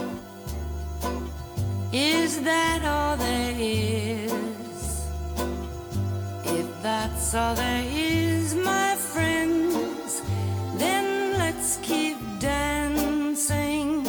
Is 1.93 2.41
that 2.41 2.84
all 2.84 3.16
there 3.16 3.54
is? 3.60 5.06
If 6.45 6.82
that's 6.82 7.36
all 7.36 7.54
there 7.54 7.86
is, 7.86 8.56
my 8.56 8.95
friends, 8.95 10.24
then 10.78 11.38
let's 11.38 11.78
keep 11.84 12.18
dancing. 12.39 14.04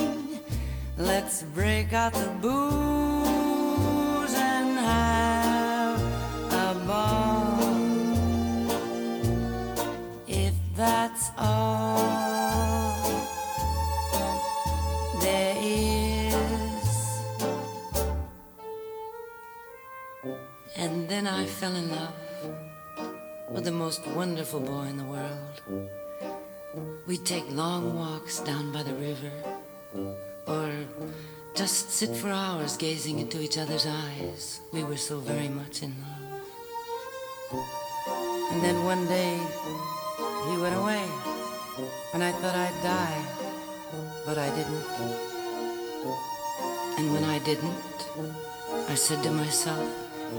Let's 0.96 1.42
break 1.54 1.92
out 1.92 2.14
the 2.14 2.30
booze 2.40 4.34
and 4.34 4.78
have 4.78 6.00
a 6.50 6.74
ball. 6.86 7.37
That's 10.78 11.30
all 11.36 11.98
there 15.20 15.56
is. 15.58 17.22
And 20.76 21.08
then 21.08 21.26
I 21.26 21.46
fell 21.46 21.74
in 21.74 21.90
love 21.90 22.14
with 23.50 23.64
the 23.64 23.72
most 23.72 24.06
wonderful 24.06 24.60
boy 24.60 24.84
in 24.84 24.96
the 24.98 25.04
world. 25.04 25.62
We'd 27.08 27.26
take 27.26 27.50
long 27.50 27.96
walks 27.98 28.38
down 28.38 28.70
by 28.70 28.84
the 28.84 28.94
river, 28.94 29.32
or 30.46 30.70
just 31.56 31.90
sit 31.90 32.14
for 32.14 32.30
hours 32.30 32.76
gazing 32.76 33.18
into 33.18 33.40
each 33.40 33.58
other's 33.58 33.84
eyes. 33.84 34.60
We 34.72 34.84
were 34.84 34.96
so 34.96 35.18
very 35.18 35.48
much 35.48 35.82
in 35.82 35.96
love. 36.06 36.42
And 38.52 38.62
then 38.62 38.84
one 38.84 39.08
day, 39.08 39.40
he 40.46 40.56
went 40.58 40.76
away, 40.76 41.04
and 42.14 42.22
I 42.22 42.32
thought 42.32 42.54
I'd 42.54 42.78
die, 42.82 43.22
but 44.24 44.38
I 44.38 44.48
didn't. 44.50 44.84
And 46.98 47.12
when 47.12 47.24
I 47.24 47.38
didn't, 47.40 47.98
I 48.88 48.94
said 48.94 49.22
to 49.24 49.30
myself, 49.30 49.88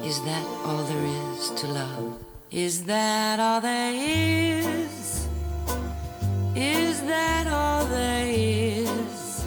is 0.04 0.22
that 0.24 0.46
all 0.66 0.84
there 0.84 1.06
is 1.06 1.52
to 1.62 1.68
love? 1.68 2.20
Is 2.52 2.84
that 2.86 3.40
all 3.40 3.62
there 3.62 3.94
is? 3.94 5.28
Is 6.56 7.02
that 7.04 7.48
all 7.48 7.86
there 7.86 8.28
is? 8.28 9.46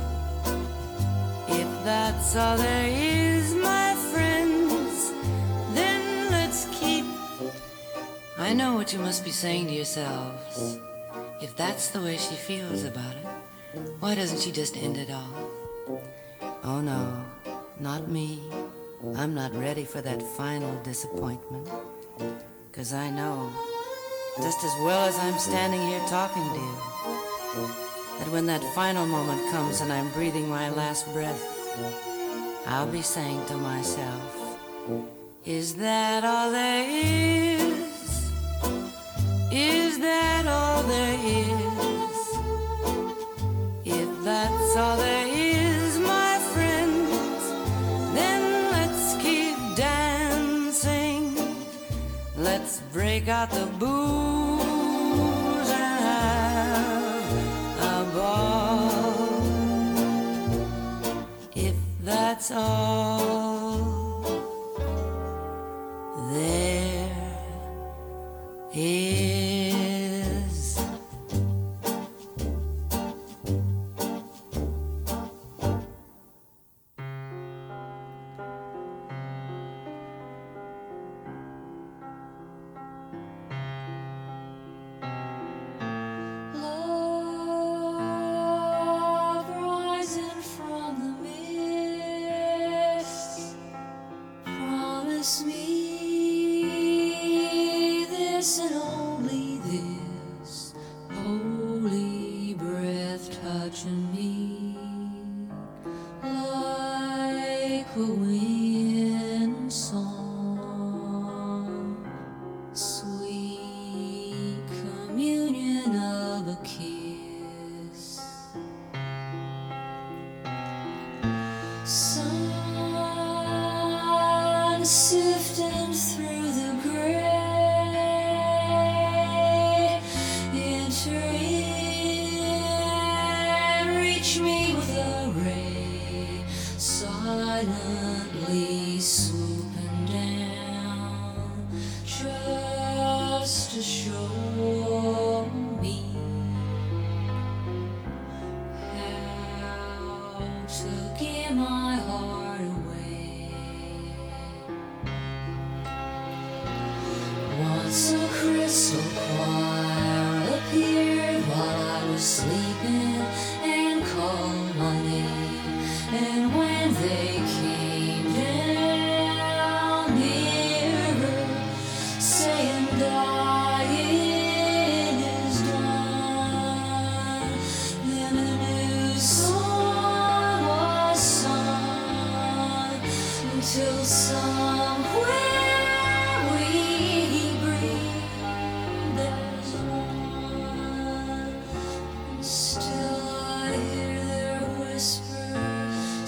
If 1.49 1.85
that's 1.85 2.37
all 2.37 2.57
there 2.57 2.89
is, 2.89 3.12
I 8.53 8.55
know 8.55 8.75
what 8.75 8.93
you 8.93 8.99
must 8.99 9.25
be 9.25 9.31
saying 9.31 9.69
to 9.69 9.73
yourselves. 9.73 10.79
If 11.41 11.57
that's 11.57 11.89
the 11.89 12.03
way 12.03 12.19
she 12.19 12.35
feels 12.35 12.85
about 12.85 13.17
it, 13.17 13.27
why 13.99 14.15
doesn't 14.15 14.41
she 14.41 14.53
just 14.53 14.77
end 14.77 14.99
it 14.99 15.11
all? 15.11 15.33
Oh 16.63 16.83
no, 16.83 17.25
not 17.81 18.09
me. 18.09 18.43
I'm 19.17 19.35
not 19.35 19.55
ready 19.55 19.85
for 19.87 20.03
that 20.03 20.21
final 20.37 20.71
disappointment. 20.83 21.67
Cause 22.73 22.93
I 22.93 23.09
know, 23.09 23.51
just 24.43 24.63
as 24.63 24.75
well 24.85 25.09
as 25.09 25.19
I'm 25.19 25.39
standing 25.39 25.81
here 25.89 26.05
talking 26.11 26.47
to 26.47 26.61
you, 26.61 26.77
that 28.19 28.29
when 28.33 28.45
that 28.49 28.63
final 28.75 29.07
moment 29.07 29.51
comes 29.51 29.81
and 29.81 29.91
I'm 29.91 30.11
breathing 30.11 30.47
my 30.47 30.69
last 30.69 31.11
breath, 31.15 31.43
I'll 32.67 32.87
be 32.87 33.01
saying 33.01 33.47
to 33.47 33.57
myself, 33.57 34.59
Is 35.47 35.77
that 35.77 36.23
all 36.23 36.51
there 36.51 36.85
is? 36.87 37.72
Is 39.55 39.99
that 39.99 40.47
all 40.47 40.83
there 40.85 41.19
is? 41.23 42.39
If 43.85 44.25
that's 44.25 44.77
all 44.79 44.97
there 44.97 45.27
is, 45.29 45.99
my 45.99 46.39
friends, 46.55 47.51
then 48.15 48.71
let's 48.73 49.15
keep 49.23 49.59
dancing. 49.77 51.37
Let's 52.35 52.81
break 52.95 53.29
out 53.29 53.51
the 53.51 53.67
booze 53.79 55.71
and 55.71 56.01
have 56.11 57.27
a 57.93 58.05
ball. 58.15 59.43
If 61.55 61.77
that's 62.03 62.51
all 62.51 63.41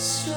stars 0.04 0.33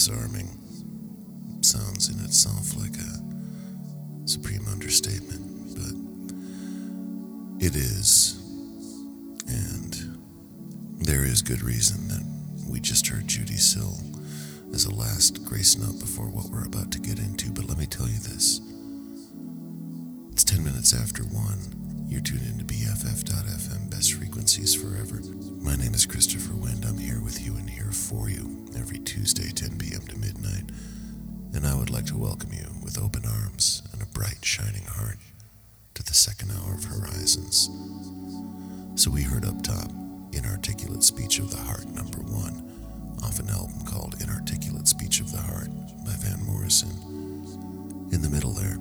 disarming, 0.00 0.48
sounds 1.60 2.08
in 2.08 2.24
itself 2.24 2.74
like 2.74 2.96
a 2.96 4.26
supreme 4.26 4.66
understatement, 4.66 5.74
but 5.74 5.92
it 7.62 7.76
is. 7.76 8.40
And 9.46 10.18
there 11.00 11.26
is 11.26 11.42
good 11.42 11.60
reason 11.60 12.08
that 12.08 12.24
we 12.66 12.80
just 12.80 13.08
heard 13.08 13.26
Judee 13.26 13.58
Sill 13.58 13.94
as 14.72 14.86
a 14.86 14.94
last 14.94 15.44
grace 15.44 15.76
note 15.76 16.00
before 16.00 16.30
what 16.30 16.46
we're 16.46 16.64
about 16.64 16.90
to 16.92 16.98
get 16.98 17.18
into. 17.18 17.50
But 17.50 17.66
let 17.68 17.76
me 17.76 17.84
tell 17.84 18.08
you 18.08 18.20
this 18.20 18.62
it's 20.32 20.44
10 20.44 20.64
minutes 20.64 20.94
after 20.94 21.24
1. 21.24 22.06
You're 22.08 22.22
tuned 22.22 22.46
into 22.46 22.64
BFF.FM, 22.64 23.90
best 23.90 24.14
frequencies 24.14 24.74
forever. 24.74 25.20
My 25.60 25.76
name 25.76 25.92
is 25.92 26.06
Christopher 26.06 26.54
Wind. 26.54 26.86
I'm 26.86 26.96
here 26.96 27.20
with 27.20 27.44
you 27.44 27.54
and 27.56 27.68
here 27.68 27.92
for 27.92 28.30
you 28.30 28.66
every 28.74 28.98
Tuesday, 28.98 29.50
to 32.10 32.16
welcome 32.16 32.52
you 32.52 32.66
with 32.82 33.00
open 33.00 33.22
arms 33.24 33.84
and 33.92 34.02
a 34.02 34.06
bright, 34.06 34.44
shining 34.44 34.84
heart 34.84 35.16
to 35.94 36.02
the 36.02 36.12
second 36.12 36.50
hour 36.50 36.74
of 36.74 36.82
Horizons. 36.82 37.70
So 38.96 39.12
we 39.12 39.22
heard 39.22 39.44
up 39.44 39.62
top 39.62 39.92
Inarticulate 40.32 41.04
Speech 41.04 41.38
of 41.38 41.52
the 41.52 41.56
Heart, 41.58 41.86
number 41.86 42.18
one, 42.18 43.16
off 43.22 43.38
an 43.38 43.48
album 43.48 43.86
called 43.86 44.20
Inarticulate 44.20 44.88
Speech 44.88 45.20
of 45.20 45.30
the 45.30 45.38
Heart 45.38 45.68
by 46.04 46.10
Van 46.18 46.44
Morrison. 46.46 46.90
In 48.10 48.22
the 48.22 48.28
middle 48.28 48.54
there, 48.54 48.78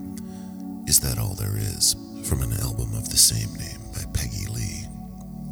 Is 0.88 1.00
That 1.02 1.20
All 1.20 1.36
There 1.36 1.56
Is, 1.56 1.96
from 2.24 2.42
an 2.42 2.54
album 2.54 2.96
of 2.96 3.12
the 3.12 3.18
same 3.18 3.54
name 3.60 3.80
by 3.94 4.06
Peggy 4.12 4.48
Lee. 4.48 4.88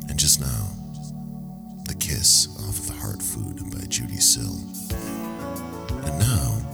And 0.10 0.18
just 0.18 0.42
now, 0.42 0.68
The 1.86 1.94
Kiss 2.00 2.48
off 2.68 2.90
of 2.90 2.98
Heart 2.98 3.22
Food 3.22 3.70
by 3.70 3.86
Judee 3.86 4.20
Sill. 4.20 4.58
And 6.08 6.18
now, 6.18 6.58
now, 6.58 6.67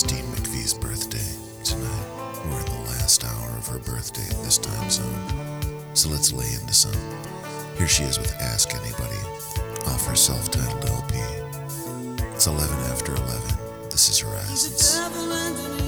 Christine 0.00 0.26
McVie's 0.26 0.74
birthday 0.74 1.18
tonight. 1.64 2.06
We're 2.44 2.60
in 2.60 2.66
the 2.66 2.82
last 2.86 3.24
hour 3.24 3.58
of 3.58 3.66
her 3.66 3.80
birthday 3.80 4.22
in 4.32 4.44
this 4.44 4.56
time 4.56 4.88
zone. 4.88 5.92
So 5.92 6.08
let's 6.08 6.32
lay 6.32 6.46
into 6.54 6.72
some. 6.72 6.94
Here 7.76 7.88
she 7.88 8.04
is 8.04 8.16
with 8.16 8.32
Ask 8.34 8.72
Anybody 8.76 9.18
off 9.88 10.06
her 10.06 10.14
self 10.14 10.52
titled 10.52 10.84
LP. 10.84 11.16
It's 12.32 12.46
11 12.46 12.78
after 12.92 13.16
11. 13.16 13.90
This 13.90 14.08
is 14.08 14.20
her 14.20 14.28
Horizons. 14.28 15.87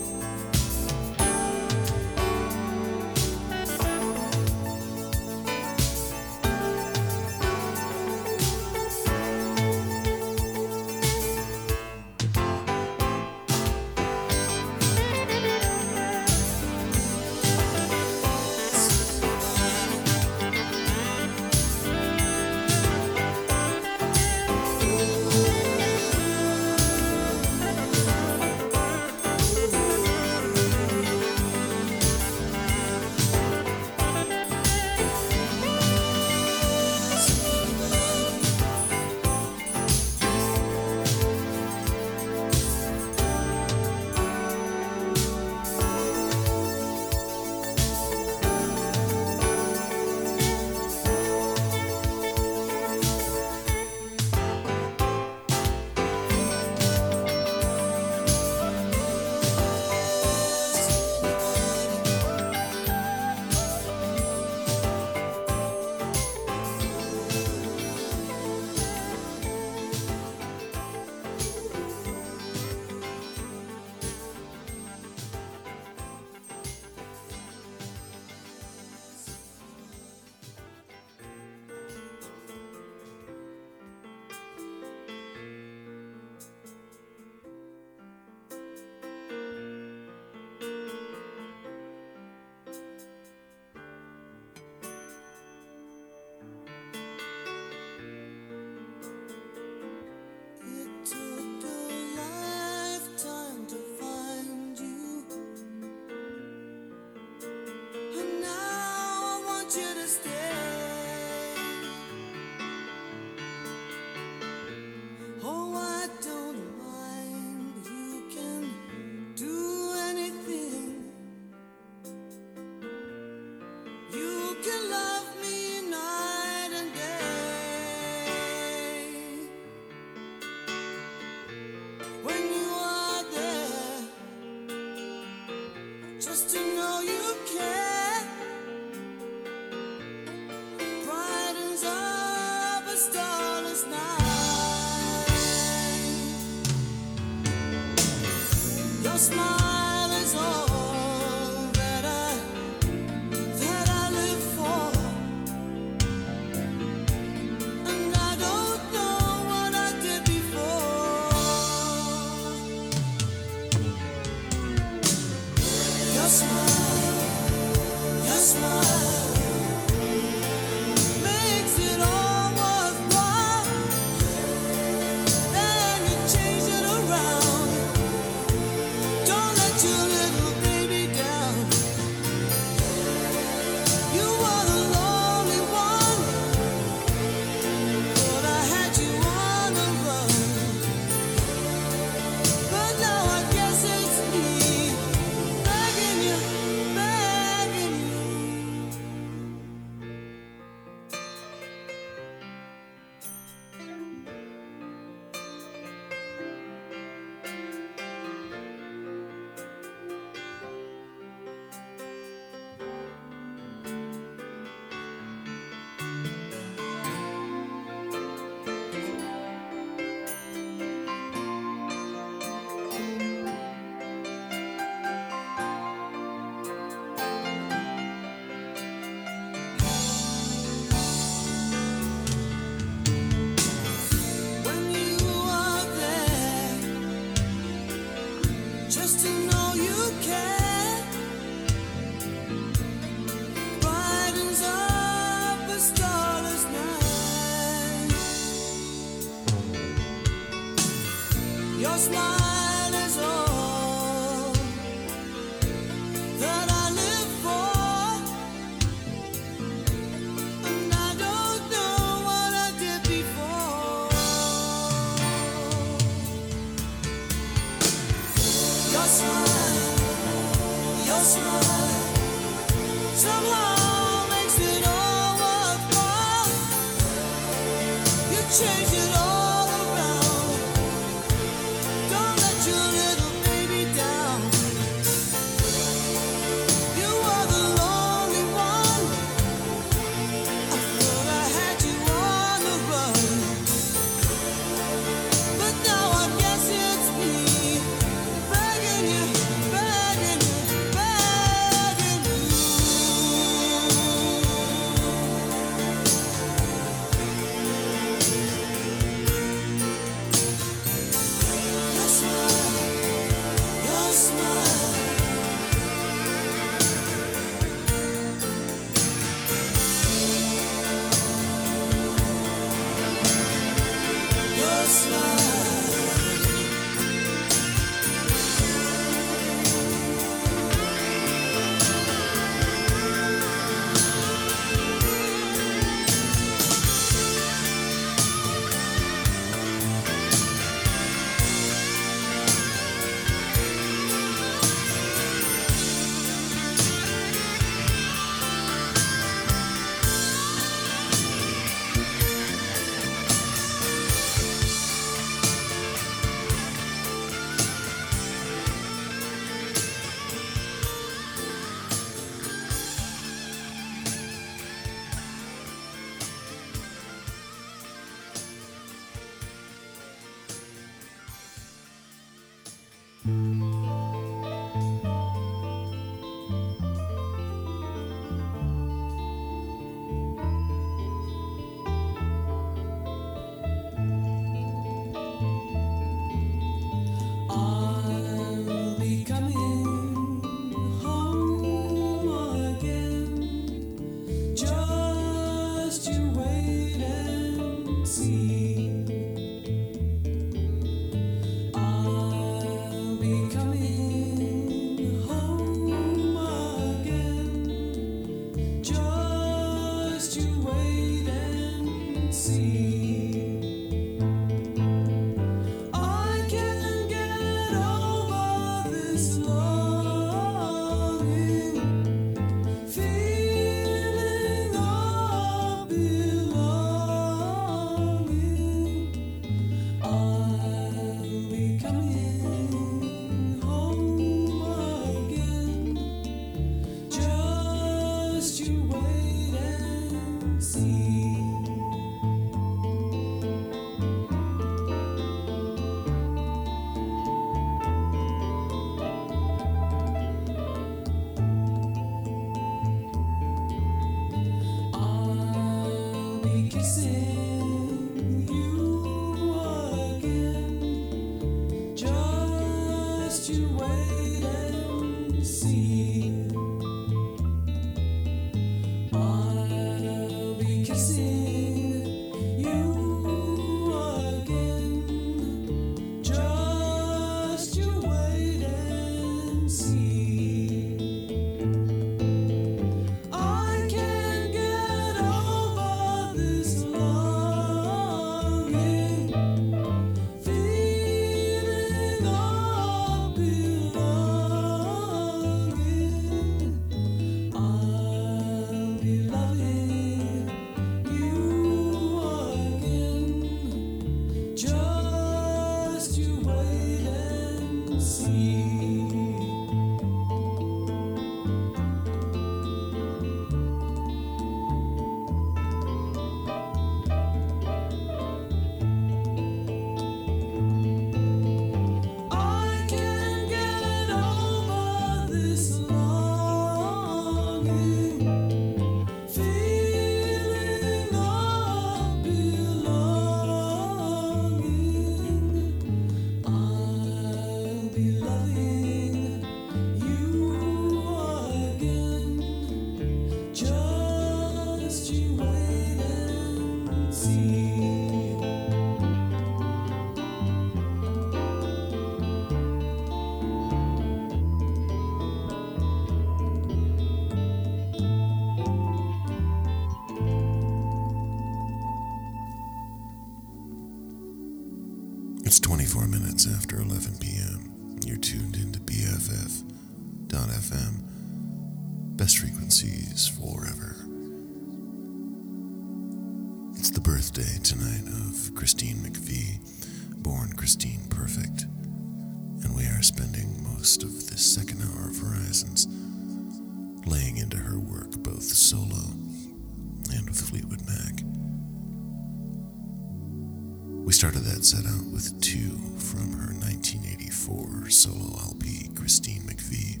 set 594.64 594.86
out 594.86 595.04
with 595.12 595.38
two 595.42 595.76
from 595.98 596.32
her 596.32 596.54
1984 596.54 597.90
solo 597.90 598.32
LP, 598.46 598.88
Christine 598.94 599.42
McVie. 599.42 600.00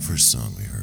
First 0.00 0.30
song 0.30 0.54
we 0.56 0.62
heard 0.62 0.73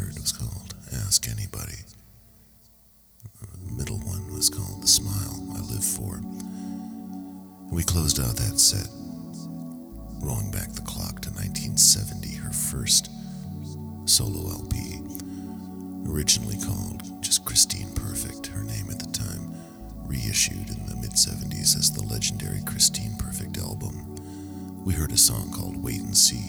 we 24.92 24.98
heard 24.98 25.14
a 25.14 25.18
song 25.18 25.50
called 25.52 25.82
Wait 25.82 26.02
and 26.02 26.18
See. 26.18 26.41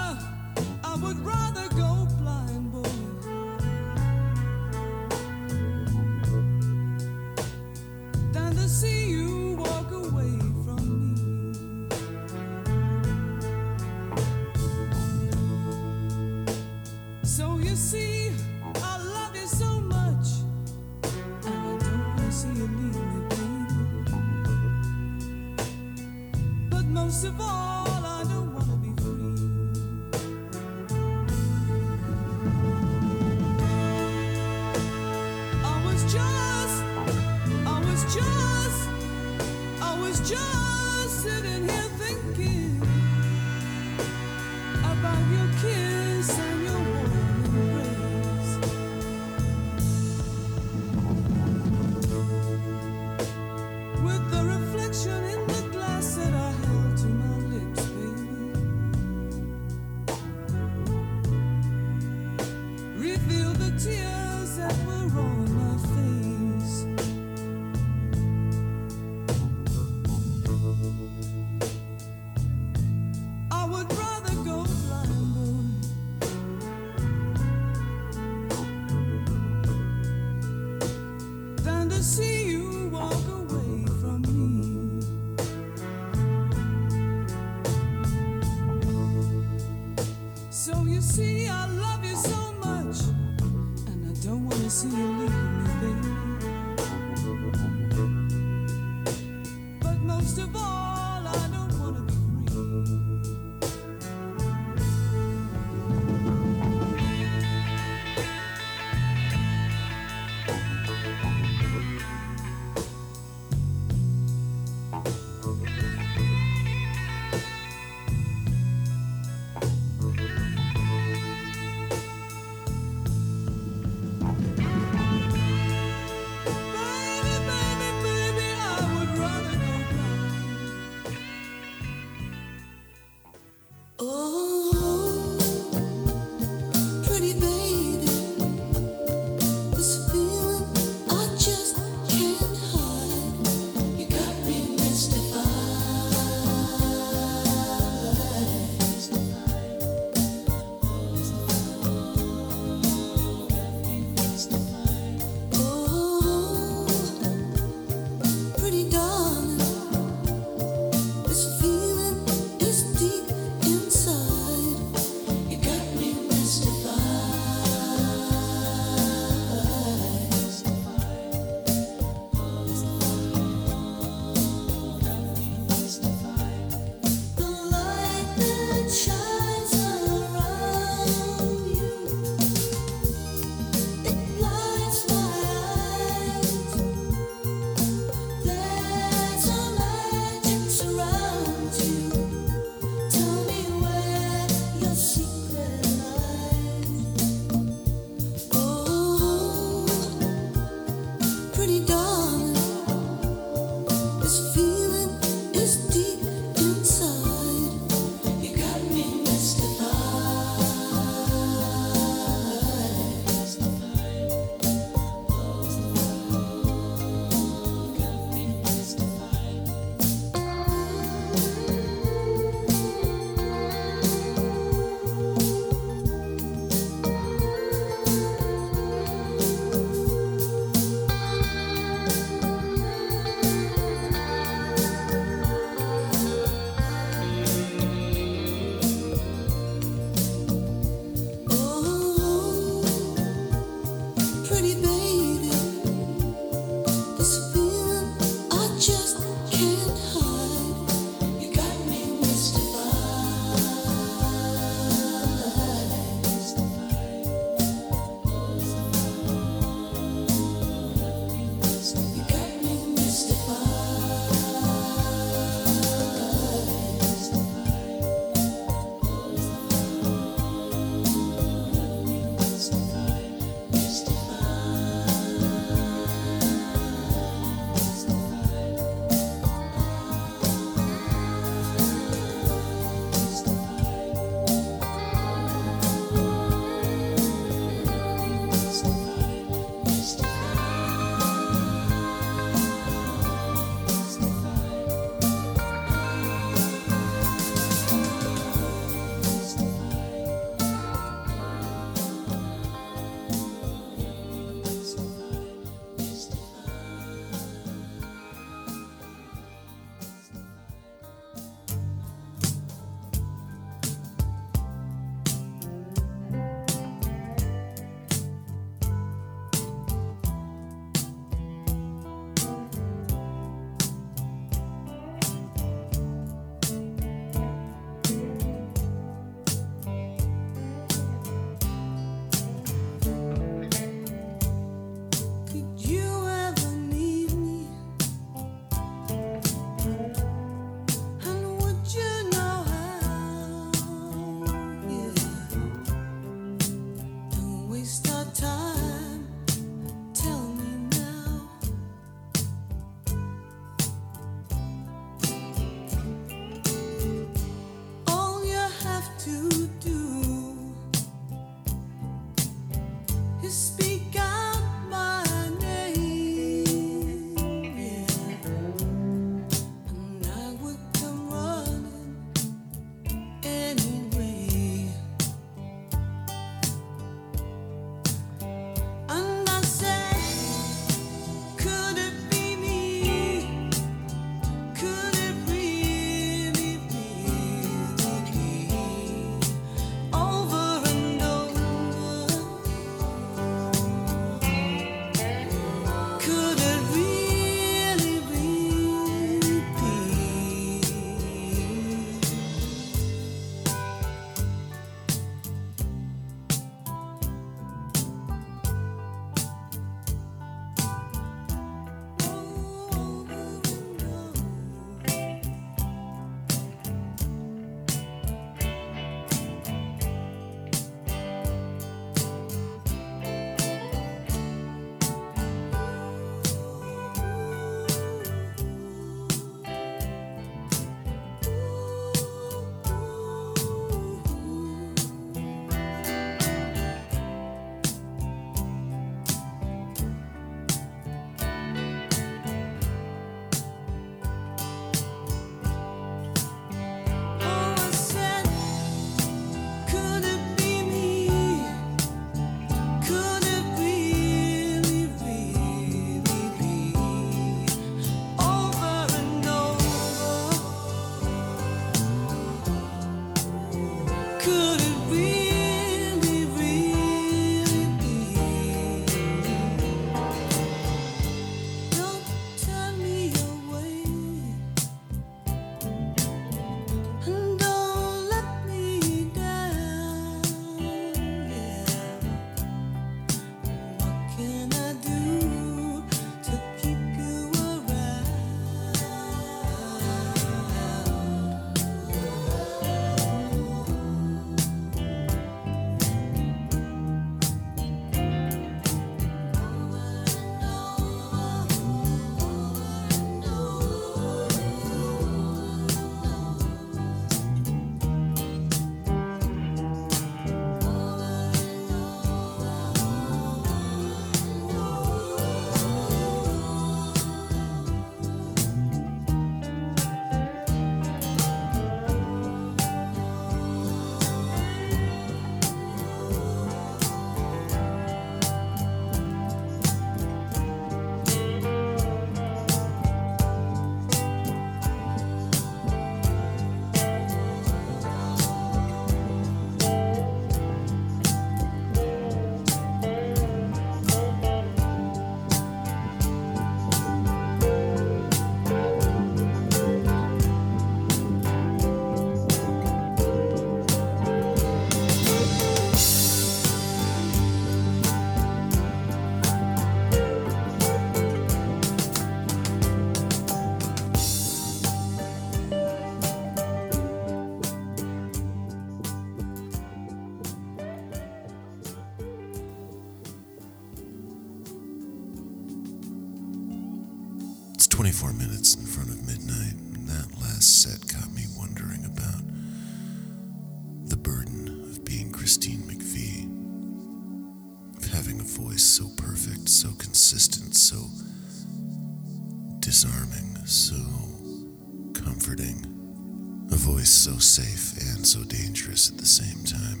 Safe 597.42 597.98
and 598.14 598.26
so 598.26 598.42
dangerous 598.44 599.10
at 599.10 599.18
the 599.18 599.26
same 599.26 599.64
time. 599.64 600.00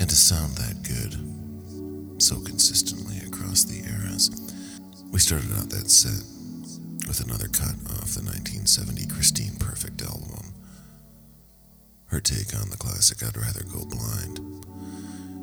And 0.00 0.08
to 0.08 0.16
sound 0.16 0.56
that 0.56 0.82
good 0.82 2.22
so 2.22 2.40
consistently 2.40 3.18
across 3.26 3.64
the 3.64 3.82
eras. 3.88 4.30
We 5.10 5.18
started 5.18 5.50
out 5.52 5.70
that 5.70 5.90
set 5.90 6.24
with 7.08 7.20
another 7.24 7.48
cut 7.48 7.74
off 7.98 8.14
the 8.14 8.22
1970 8.22 9.06
Christine 9.06 9.56
Perfect 9.58 10.02
album. 10.02 10.54
Her 12.06 12.20
take 12.20 12.54
on 12.54 12.70
the 12.70 12.76
classic 12.76 13.22
I'd 13.22 13.36
Rather 13.36 13.64
Go 13.64 13.84
Blind. 13.84 14.38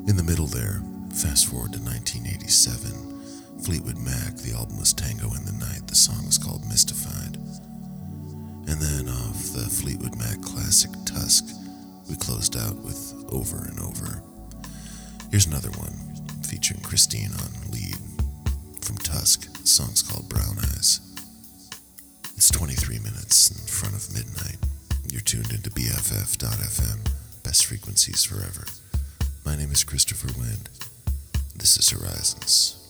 In 0.08 0.16
the 0.16 0.24
middle 0.24 0.46
there, 0.46 0.80
fast 1.12 1.46
forward 1.48 1.72
to 1.74 1.80
1987, 1.80 3.60
Fleetwood 3.64 3.98
Mac, 3.98 4.36
the 4.36 4.54
album 4.56 4.78
was 4.78 4.94
Tango 4.94 5.34
in 5.34 5.44
the 5.44 5.52
Night, 5.52 5.86
the 5.88 5.94
song 5.94 6.24
was 6.24 6.38
called 6.38 6.64
Mystified. 6.66 7.27
And 8.68 8.80
then 8.82 9.08
off 9.08 9.52
the 9.54 9.66
Fleetwood 9.68 10.16
Mac 10.18 10.42
classic 10.42 10.90
Tusk, 11.06 11.44
we 12.08 12.16
closed 12.16 12.54
out 12.54 12.76
with 12.76 13.14
Over 13.30 13.64
and 13.64 13.80
Over. 13.80 14.22
Here's 15.30 15.46
another 15.46 15.70
one 15.70 15.94
featuring 16.44 16.80
Christine 16.82 17.30
on 17.32 17.70
lead 17.72 17.96
from 18.82 18.98
Tusk. 18.98 19.50
The 19.60 19.66
song's 19.66 20.02
called 20.02 20.28
Brown 20.28 20.58
Eyes. 20.58 21.00
It's 22.36 22.50
23 22.50 22.98
minutes 22.98 23.50
in 23.50 23.66
front 23.66 23.94
of 23.94 24.12
midnight. 24.14 24.58
You're 25.10 25.22
tuned 25.22 25.50
into 25.50 25.70
BFF.FM, 25.70 27.10
best 27.42 27.64
frequencies 27.64 28.24
forever. 28.24 28.64
My 29.46 29.56
name 29.56 29.72
is 29.72 29.82
Christopher 29.82 30.38
Wind. 30.38 30.68
This 31.56 31.78
is 31.78 31.88
Horizons. 31.90 32.87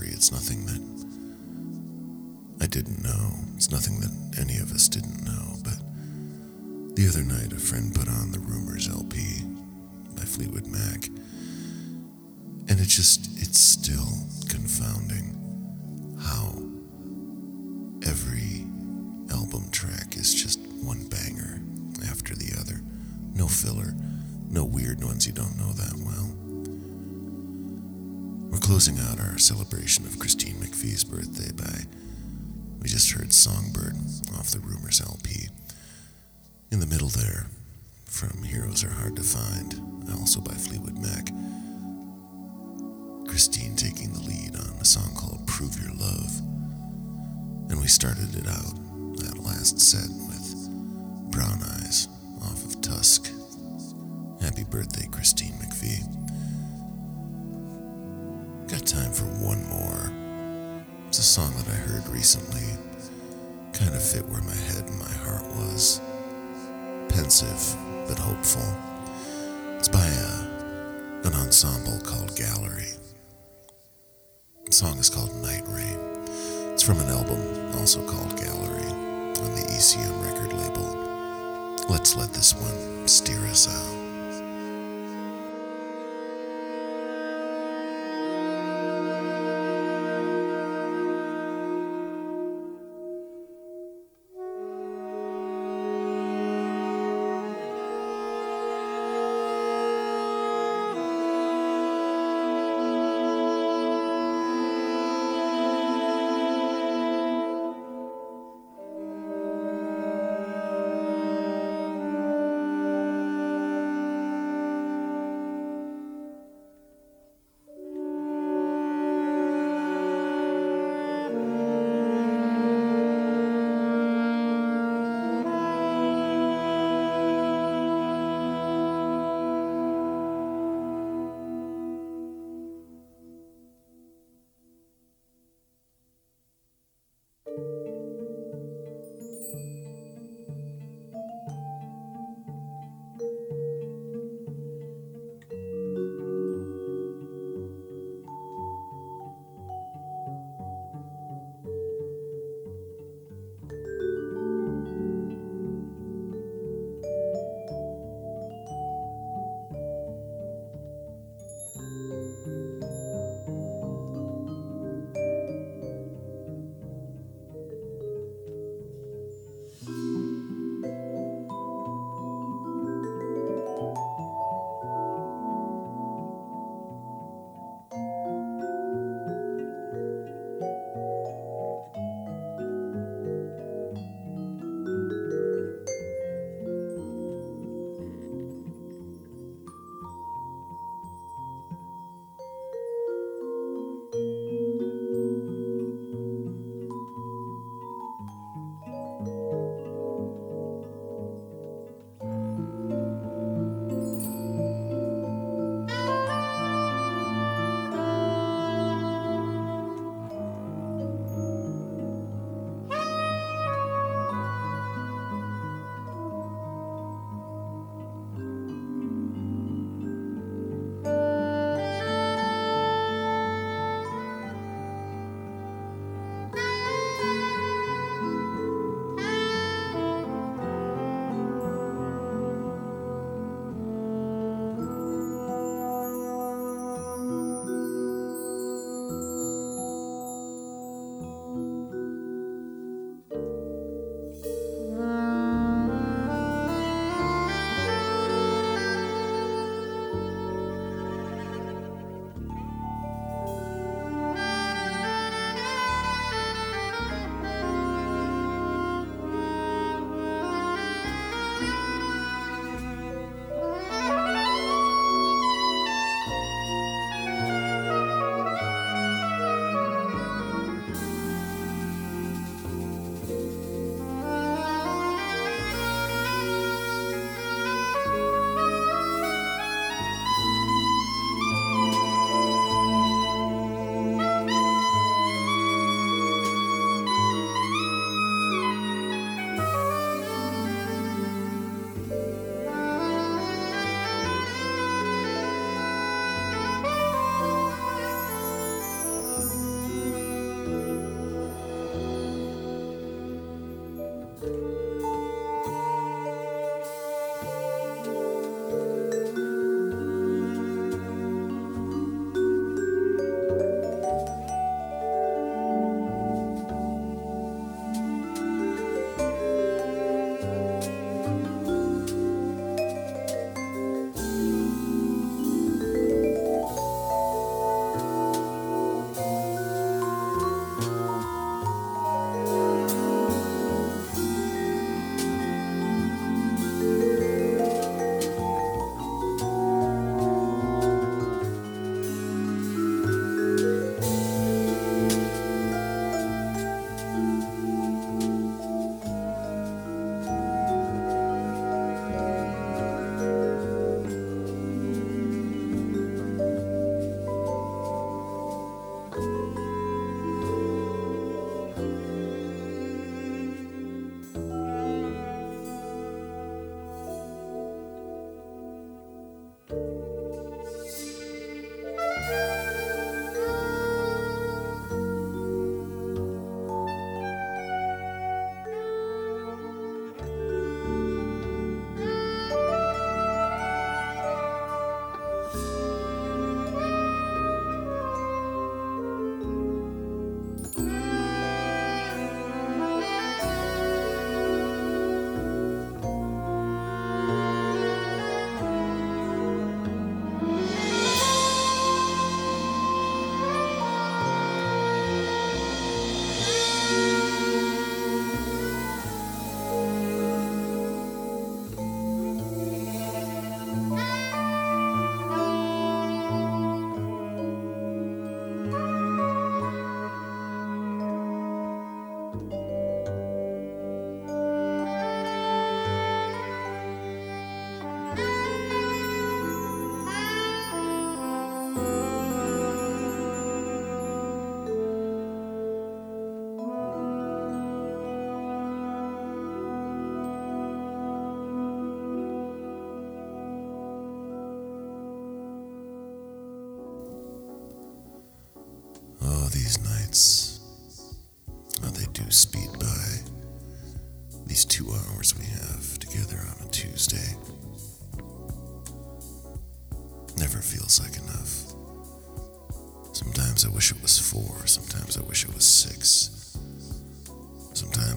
Discovery. 0.00 0.16
It's 0.16 0.32
nothing 0.32 0.66
that 0.66 0.80
I 2.62 2.66
didn't 2.66 3.02
know. 3.02 3.32
It's 3.56 3.70
nothing 3.70 4.00
that 4.00 4.40
any 4.40 4.58
of 4.58 4.72
us 4.72 4.88
didn't 4.88 5.24
know. 5.24 5.56
But 5.62 6.96
the 6.96 7.08
other 7.08 7.22
night, 7.22 7.52
a 7.52 7.58
friend 7.58 7.94
put 7.94 8.08
on 8.08 8.32
the 8.32 8.38
Rumours 8.38 8.88
LP 8.88 9.44
by 10.16 10.22
Fleetwood 10.22 10.66
Mac. 10.66 11.06
And 12.68 12.78
it 12.78 12.86
just, 12.88 13.26
it's 13.40 13.60
still 13.60 14.08
confounding 14.48 15.36
how 16.22 16.62
every 18.08 18.64
album 19.32 19.70
track 19.70 20.16
is 20.16 20.34
just 20.34 20.60
one 20.82 21.06
banger 21.08 21.60
after 22.08 22.34
the 22.34 22.56
other. 22.60 22.80
No 23.34 23.46
filler, 23.46 23.94
no 24.48 24.64
weird 24.64 25.02
ones 25.04 25.26
you 25.26 25.32
don't 25.32 25.56
know 25.58 25.72
that 25.72 25.94
well. 26.04 26.29
Closing 28.70 29.00
out 29.00 29.18
our 29.18 29.36
celebration 29.36 30.06
of 30.06 30.20
Christine 30.20 30.54
McVie's 30.54 31.02
birthday 31.02 31.50
by. 31.50 31.86
We 32.80 32.88
just 32.88 33.10
heard 33.10 33.32
Songbird 33.32 33.96
off 34.38 34.52
the 34.52 34.60
Rumours 34.60 35.00
LP. 35.00 35.48
In 36.70 36.78
the 36.78 36.86
middle 36.86 37.08
there, 37.08 37.48
from 38.04 38.44
Heroes 38.44 38.84
Are 38.84 38.90
Hard 38.90 39.16
to 39.16 39.24
Find, 39.24 39.74
also 40.12 40.40
by 40.40 40.54
Fleetwood 40.54 40.96
Mac. 40.98 41.32
Christine 43.26 43.74
taking 43.74 44.12
the 44.12 44.20
lead 44.20 44.54
on 44.54 44.78
a 44.80 44.84
song 44.84 45.16
called 45.16 45.44
Prove 45.48 45.76
Your 45.82 45.92
Love. 45.94 46.38
And 47.70 47.80
we 47.80 47.88
started 47.88 48.36
it 48.36 48.46
out, 48.46 48.76
that 49.16 49.42
last 49.42 49.80
set, 49.80 50.08
with 50.28 50.70
Brown 51.32 51.58
Eyes 51.80 52.06
off 52.40 52.64
of 52.64 52.80
Tusk. 52.80 53.32
Happy 54.40 54.62
birthday, 54.62 55.08
Christine 55.10 55.54
McVie. 55.54 56.19
Time 58.90 59.12
for 59.12 59.26
one 59.38 59.64
more. 59.68 60.12
It's 61.06 61.20
a 61.20 61.22
song 61.22 61.52
that 61.58 61.68
I 61.68 61.76
heard 61.76 62.08
recently. 62.08 62.66
Kind 63.72 63.94
of 63.94 64.02
fit 64.02 64.28
where 64.28 64.42
my 64.42 64.52
head 64.52 64.82
and 64.88 64.98
my 64.98 65.12
heart 65.22 65.46
was. 65.54 66.00
Pensive, 67.08 67.76
but 68.08 68.18
hopeful. 68.18 68.66
It's 69.78 69.86
by 69.86 70.04
a, 70.04 71.24
an 71.24 71.34
ensemble 71.34 72.00
called 72.00 72.34
Gallery. 72.34 72.90
The 74.66 74.72
song 74.72 74.98
is 74.98 75.08
called 75.08 75.36
Night 75.36 75.62
Rain. 75.68 75.96
It's 76.72 76.82
from 76.82 76.98
an 76.98 77.10
album 77.10 77.78
also 77.78 78.04
called 78.08 78.36
Gallery 78.36 78.90
on 78.90 79.54
the 79.54 79.66
ECM 79.70 80.24
record 80.24 80.52
label. 80.52 81.86
Let's 81.88 82.16
let 82.16 82.32
this 82.32 82.54
one 82.54 83.06
steer 83.06 83.38
us 83.46 83.68
out. 83.68 83.99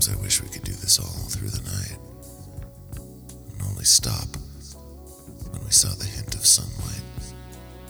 Sometimes 0.04 0.20
I 0.20 0.24
wish 0.24 0.42
we 0.42 0.50
could 0.50 0.64
do 0.64 0.74
this 0.74 1.00
all 1.00 1.30
through 1.30 1.48
the 1.48 1.64
night 1.64 1.98
and 3.54 3.62
only 3.70 3.86
stop 3.86 4.28
when 5.50 5.64
we 5.64 5.72
saw 5.72 5.96
the 5.96 6.04
hint 6.04 6.36
of 6.36 6.46
sunlight 6.46 7.04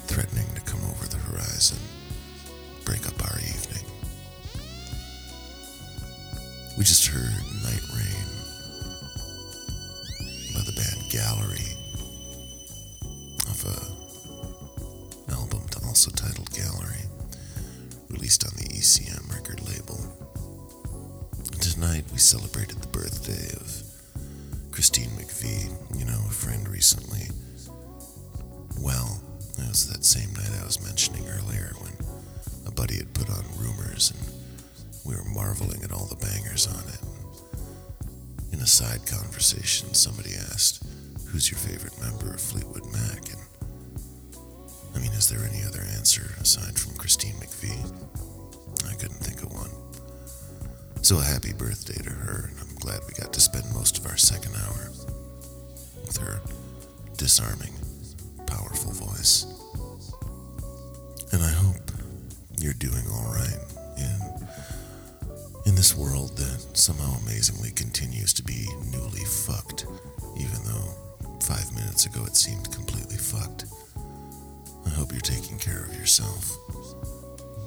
threatening 0.05 0.45
to 0.53 0.61
come 0.61 0.81
over 0.91 1.07
the 1.07 1.17
horizon, 1.17 1.79
break 2.85 3.07
up 3.07 3.19
our 3.23 3.39
evening. 3.39 3.83
We 6.77 6.83
just 6.83 7.07
heard 7.07 7.33
Night 7.63 7.81
Rain 7.97 8.27
by 10.53 10.61
the 10.69 10.73
band 10.77 11.09
Gallery 11.09 11.73
of 13.49 13.65
a 13.65 15.33
album 15.33 15.63
also 15.87 16.11
titled 16.11 16.51
Gallery, 16.51 17.09
released 18.09 18.45
on 18.45 18.53
the 18.57 18.69
ECM 18.69 19.33
record 19.33 19.67
label. 19.67 20.22
Celebrated 22.23 22.77
the 22.77 22.87
birthday 22.87 23.51
of 23.59 23.83
Christine 24.71 25.09
McVie, 25.09 25.69
you 25.99 26.05
know, 26.05 26.19
a 26.25 26.31
friend 26.31 26.69
recently. 26.69 27.27
Well, 28.79 29.21
it 29.59 29.67
was 29.67 29.91
that 29.91 30.05
same 30.05 30.31
night 30.31 30.49
I 30.59 30.65
was 30.65 30.81
mentioning 30.81 31.27
earlier 31.27 31.73
when 31.79 31.91
a 32.65 32.71
buddy 32.71 32.95
had 32.95 33.13
put 33.13 33.29
on 33.29 33.43
rumors 33.59 34.11
and 34.11 34.21
we 35.05 35.15
were 35.15 35.29
marveling 35.35 35.83
at 35.83 35.91
all 35.91 36.05
the 36.05 36.15
bangers 36.15 36.65
on 36.65 36.81
it. 36.87 37.01
In 38.53 38.61
a 38.61 38.67
side 38.67 39.05
conversation, 39.05 39.93
somebody 39.93 40.31
asked, 40.33 40.81
Who's 41.27 41.51
your 41.51 41.59
favorite 41.59 41.99
member 41.99 42.33
of 42.33 42.39
Fleetwood 42.39 42.85
Mac? 42.93 43.29
And 43.33 43.41
I 44.95 44.99
mean, 44.99 45.11
is 45.11 45.27
there 45.27 45.43
any 45.43 45.61
other 45.65 45.81
answer 45.97 46.31
aside 46.39 46.79
from 46.79 46.95
Christine 46.95 47.35
McVie? 47.35 47.83
I 48.89 48.95
couldn't 48.95 49.19
think 49.19 49.43
of 49.43 49.51
one. 49.53 49.92
So 51.03 51.19
a 51.19 51.21
happy 51.21 51.51
birthday 51.51 52.01
to 52.01 52.09
her, 52.09 52.49
and 52.49 52.59
I'm 52.61 52.75
glad 52.77 53.01
we 53.05 53.13
got 53.21 53.33
to 53.33 53.41
spend 53.41 53.65
most 53.73 53.97
of 53.97 54.05
our 54.05 54.15
second 54.15 54.55
hour 54.55 54.89
with 56.07 56.15
her 56.15 56.39
disarming, 57.17 57.73
powerful 58.47 58.93
voice. 58.93 59.45
And 61.33 61.43
I 61.43 61.49
hope 61.49 61.91
you're 62.57 62.73
doing 62.73 63.03
all 63.11 63.33
right 63.33 63.59
in 63.97 64.47
in 65.65 65.75
this 65.75 65.93
world 65.93 66.37
that 66.37 66.77
somehow 66.77 67.17
amazingly 67.23 67.71
continues 67.71 68.31
to 68.35 68.43
be 68.43 68.65
newly 68.89 69.25
fucked, 69.25 69.85
even 70.37 70.63
though 70.63 71.37
five 71.41 71.69
minutes 71.75 72.05
ago 72.05 72.23
it 72.23 72.37
seemed 72.37 72.71
completely 72.71 73.17
fucked. 73.17 73.65
I 74.85 74.89
hope 74.89 75.11
you're 75.11 75.19
taking 75.19 75.59
care 75.59 75.83
of 75.83 75.93
yourself. 75.95 76.57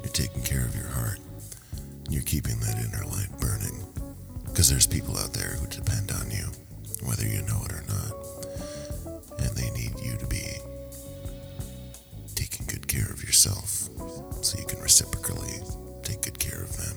You're 0.02 0.12
taking 0.14 0.42
care 0.42 0.64
of 0.64 0.74
your 0.74 0.88
heart. 0.88 1.20
You're 2.08 2.22
keeping 2.22 2.58
that 2.60 2.78
inner 2.78 3.04
light 3.06 3.30
burning. 3.40 3.84
Because 4.44 4.70
there's 4.70 4.86
people 4.86 5.18
out 5.18 5.32
there 5.32 5.56
who 5.60 5.66
depend 5.66 6.12
on 6.12 6.30
you, 6.30 6.46
whether 7.04 7.26
you 7.26 7.42
know 7.42 7.62
it 7.64 7.72
or 7.72 7.84
not. 7.88 8.12
And 9.38 9.56
they 9.56 9.70
need 9.70 9.98
you 10.00 10.16
to 10.16 10.26
be 10.26 10.42
taking 12.34 12.66
good 12.66 12.88
care 12.88 13.10
of 13.10 13.22
yourself 13.22 13.88
so 14.42 14.58
you 14.58 14.66
can 14.66 14.80
reciprocally 14.80 15.60
take 16.02 16.22
good 16.22 16.38
care 16.38 16.62
of 16.62 16.76
them. 16.76 16.96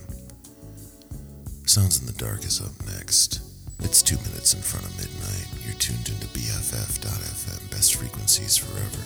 Sounds 1.65 1.99
in 1.99 2.05
the 2.07 2.13
Dark 2.13 2.43
is 2.45 2.61
up 2.61 2.71
next. 2.97 3.41
It's 3.81 4.01
two 4.01 4.17
minutes 4.17 4.53
in 4.53 4.61
front 4.61 4.85
of 4.85 4.95
midnight. 4.97 5.47
You're 5.65 5.75
tuned 5.79 6.09
into 6.09 6.27
BFF.FM, 6.27 7.71
best 7.71 7.95
frequencies 7.95 8.57
forever. 8.57 9.03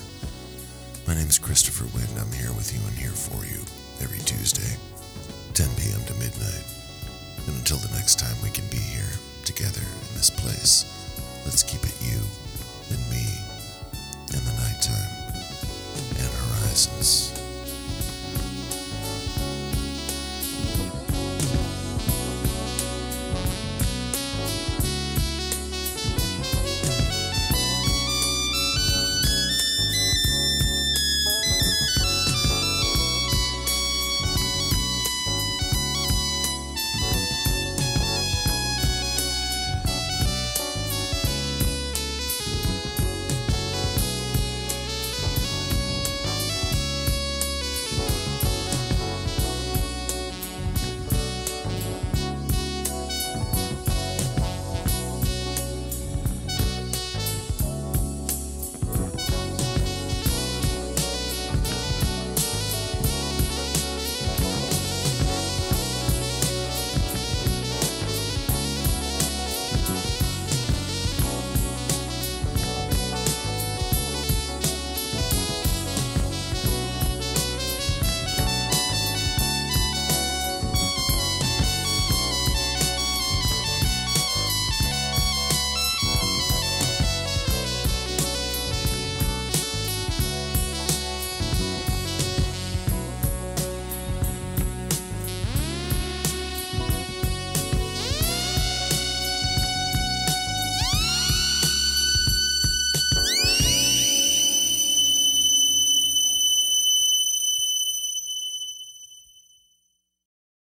My 1.07 1.13
name 1.15 1.27
is 1.27 1.37
Christopher 1.37 1.85
Wind. 1.95 2.09
I'm 2.17 2.31
here 2.31 2.53
with 2.53 2.73
you 2.73 2.79
and 2.87 2.97
here 2.97 3.11
for 3.11 3.45
you 3.45 3.59
every 4.01 4.19
Tuesday, 4.19 4.77
10 5.53 5.67
p.m. 5.75 5.82
midnight. 6.23 6.63
And 7.47 7.55
until 7.57 7.77
the 7.77 7.93
next 7.95 8.17
time 8.17 8.35
we 8.41 8.49
can 8.49 8.65
be 8.67 8.77
here 8.77 9.11
together 9.43 9.81
in 9.81 10.15
this 10.15 10.29
place, 10.29 10.85
let's 11.45 11.63
keep 11.63 11.83
it 11.83 11.95
you 12.01 12.42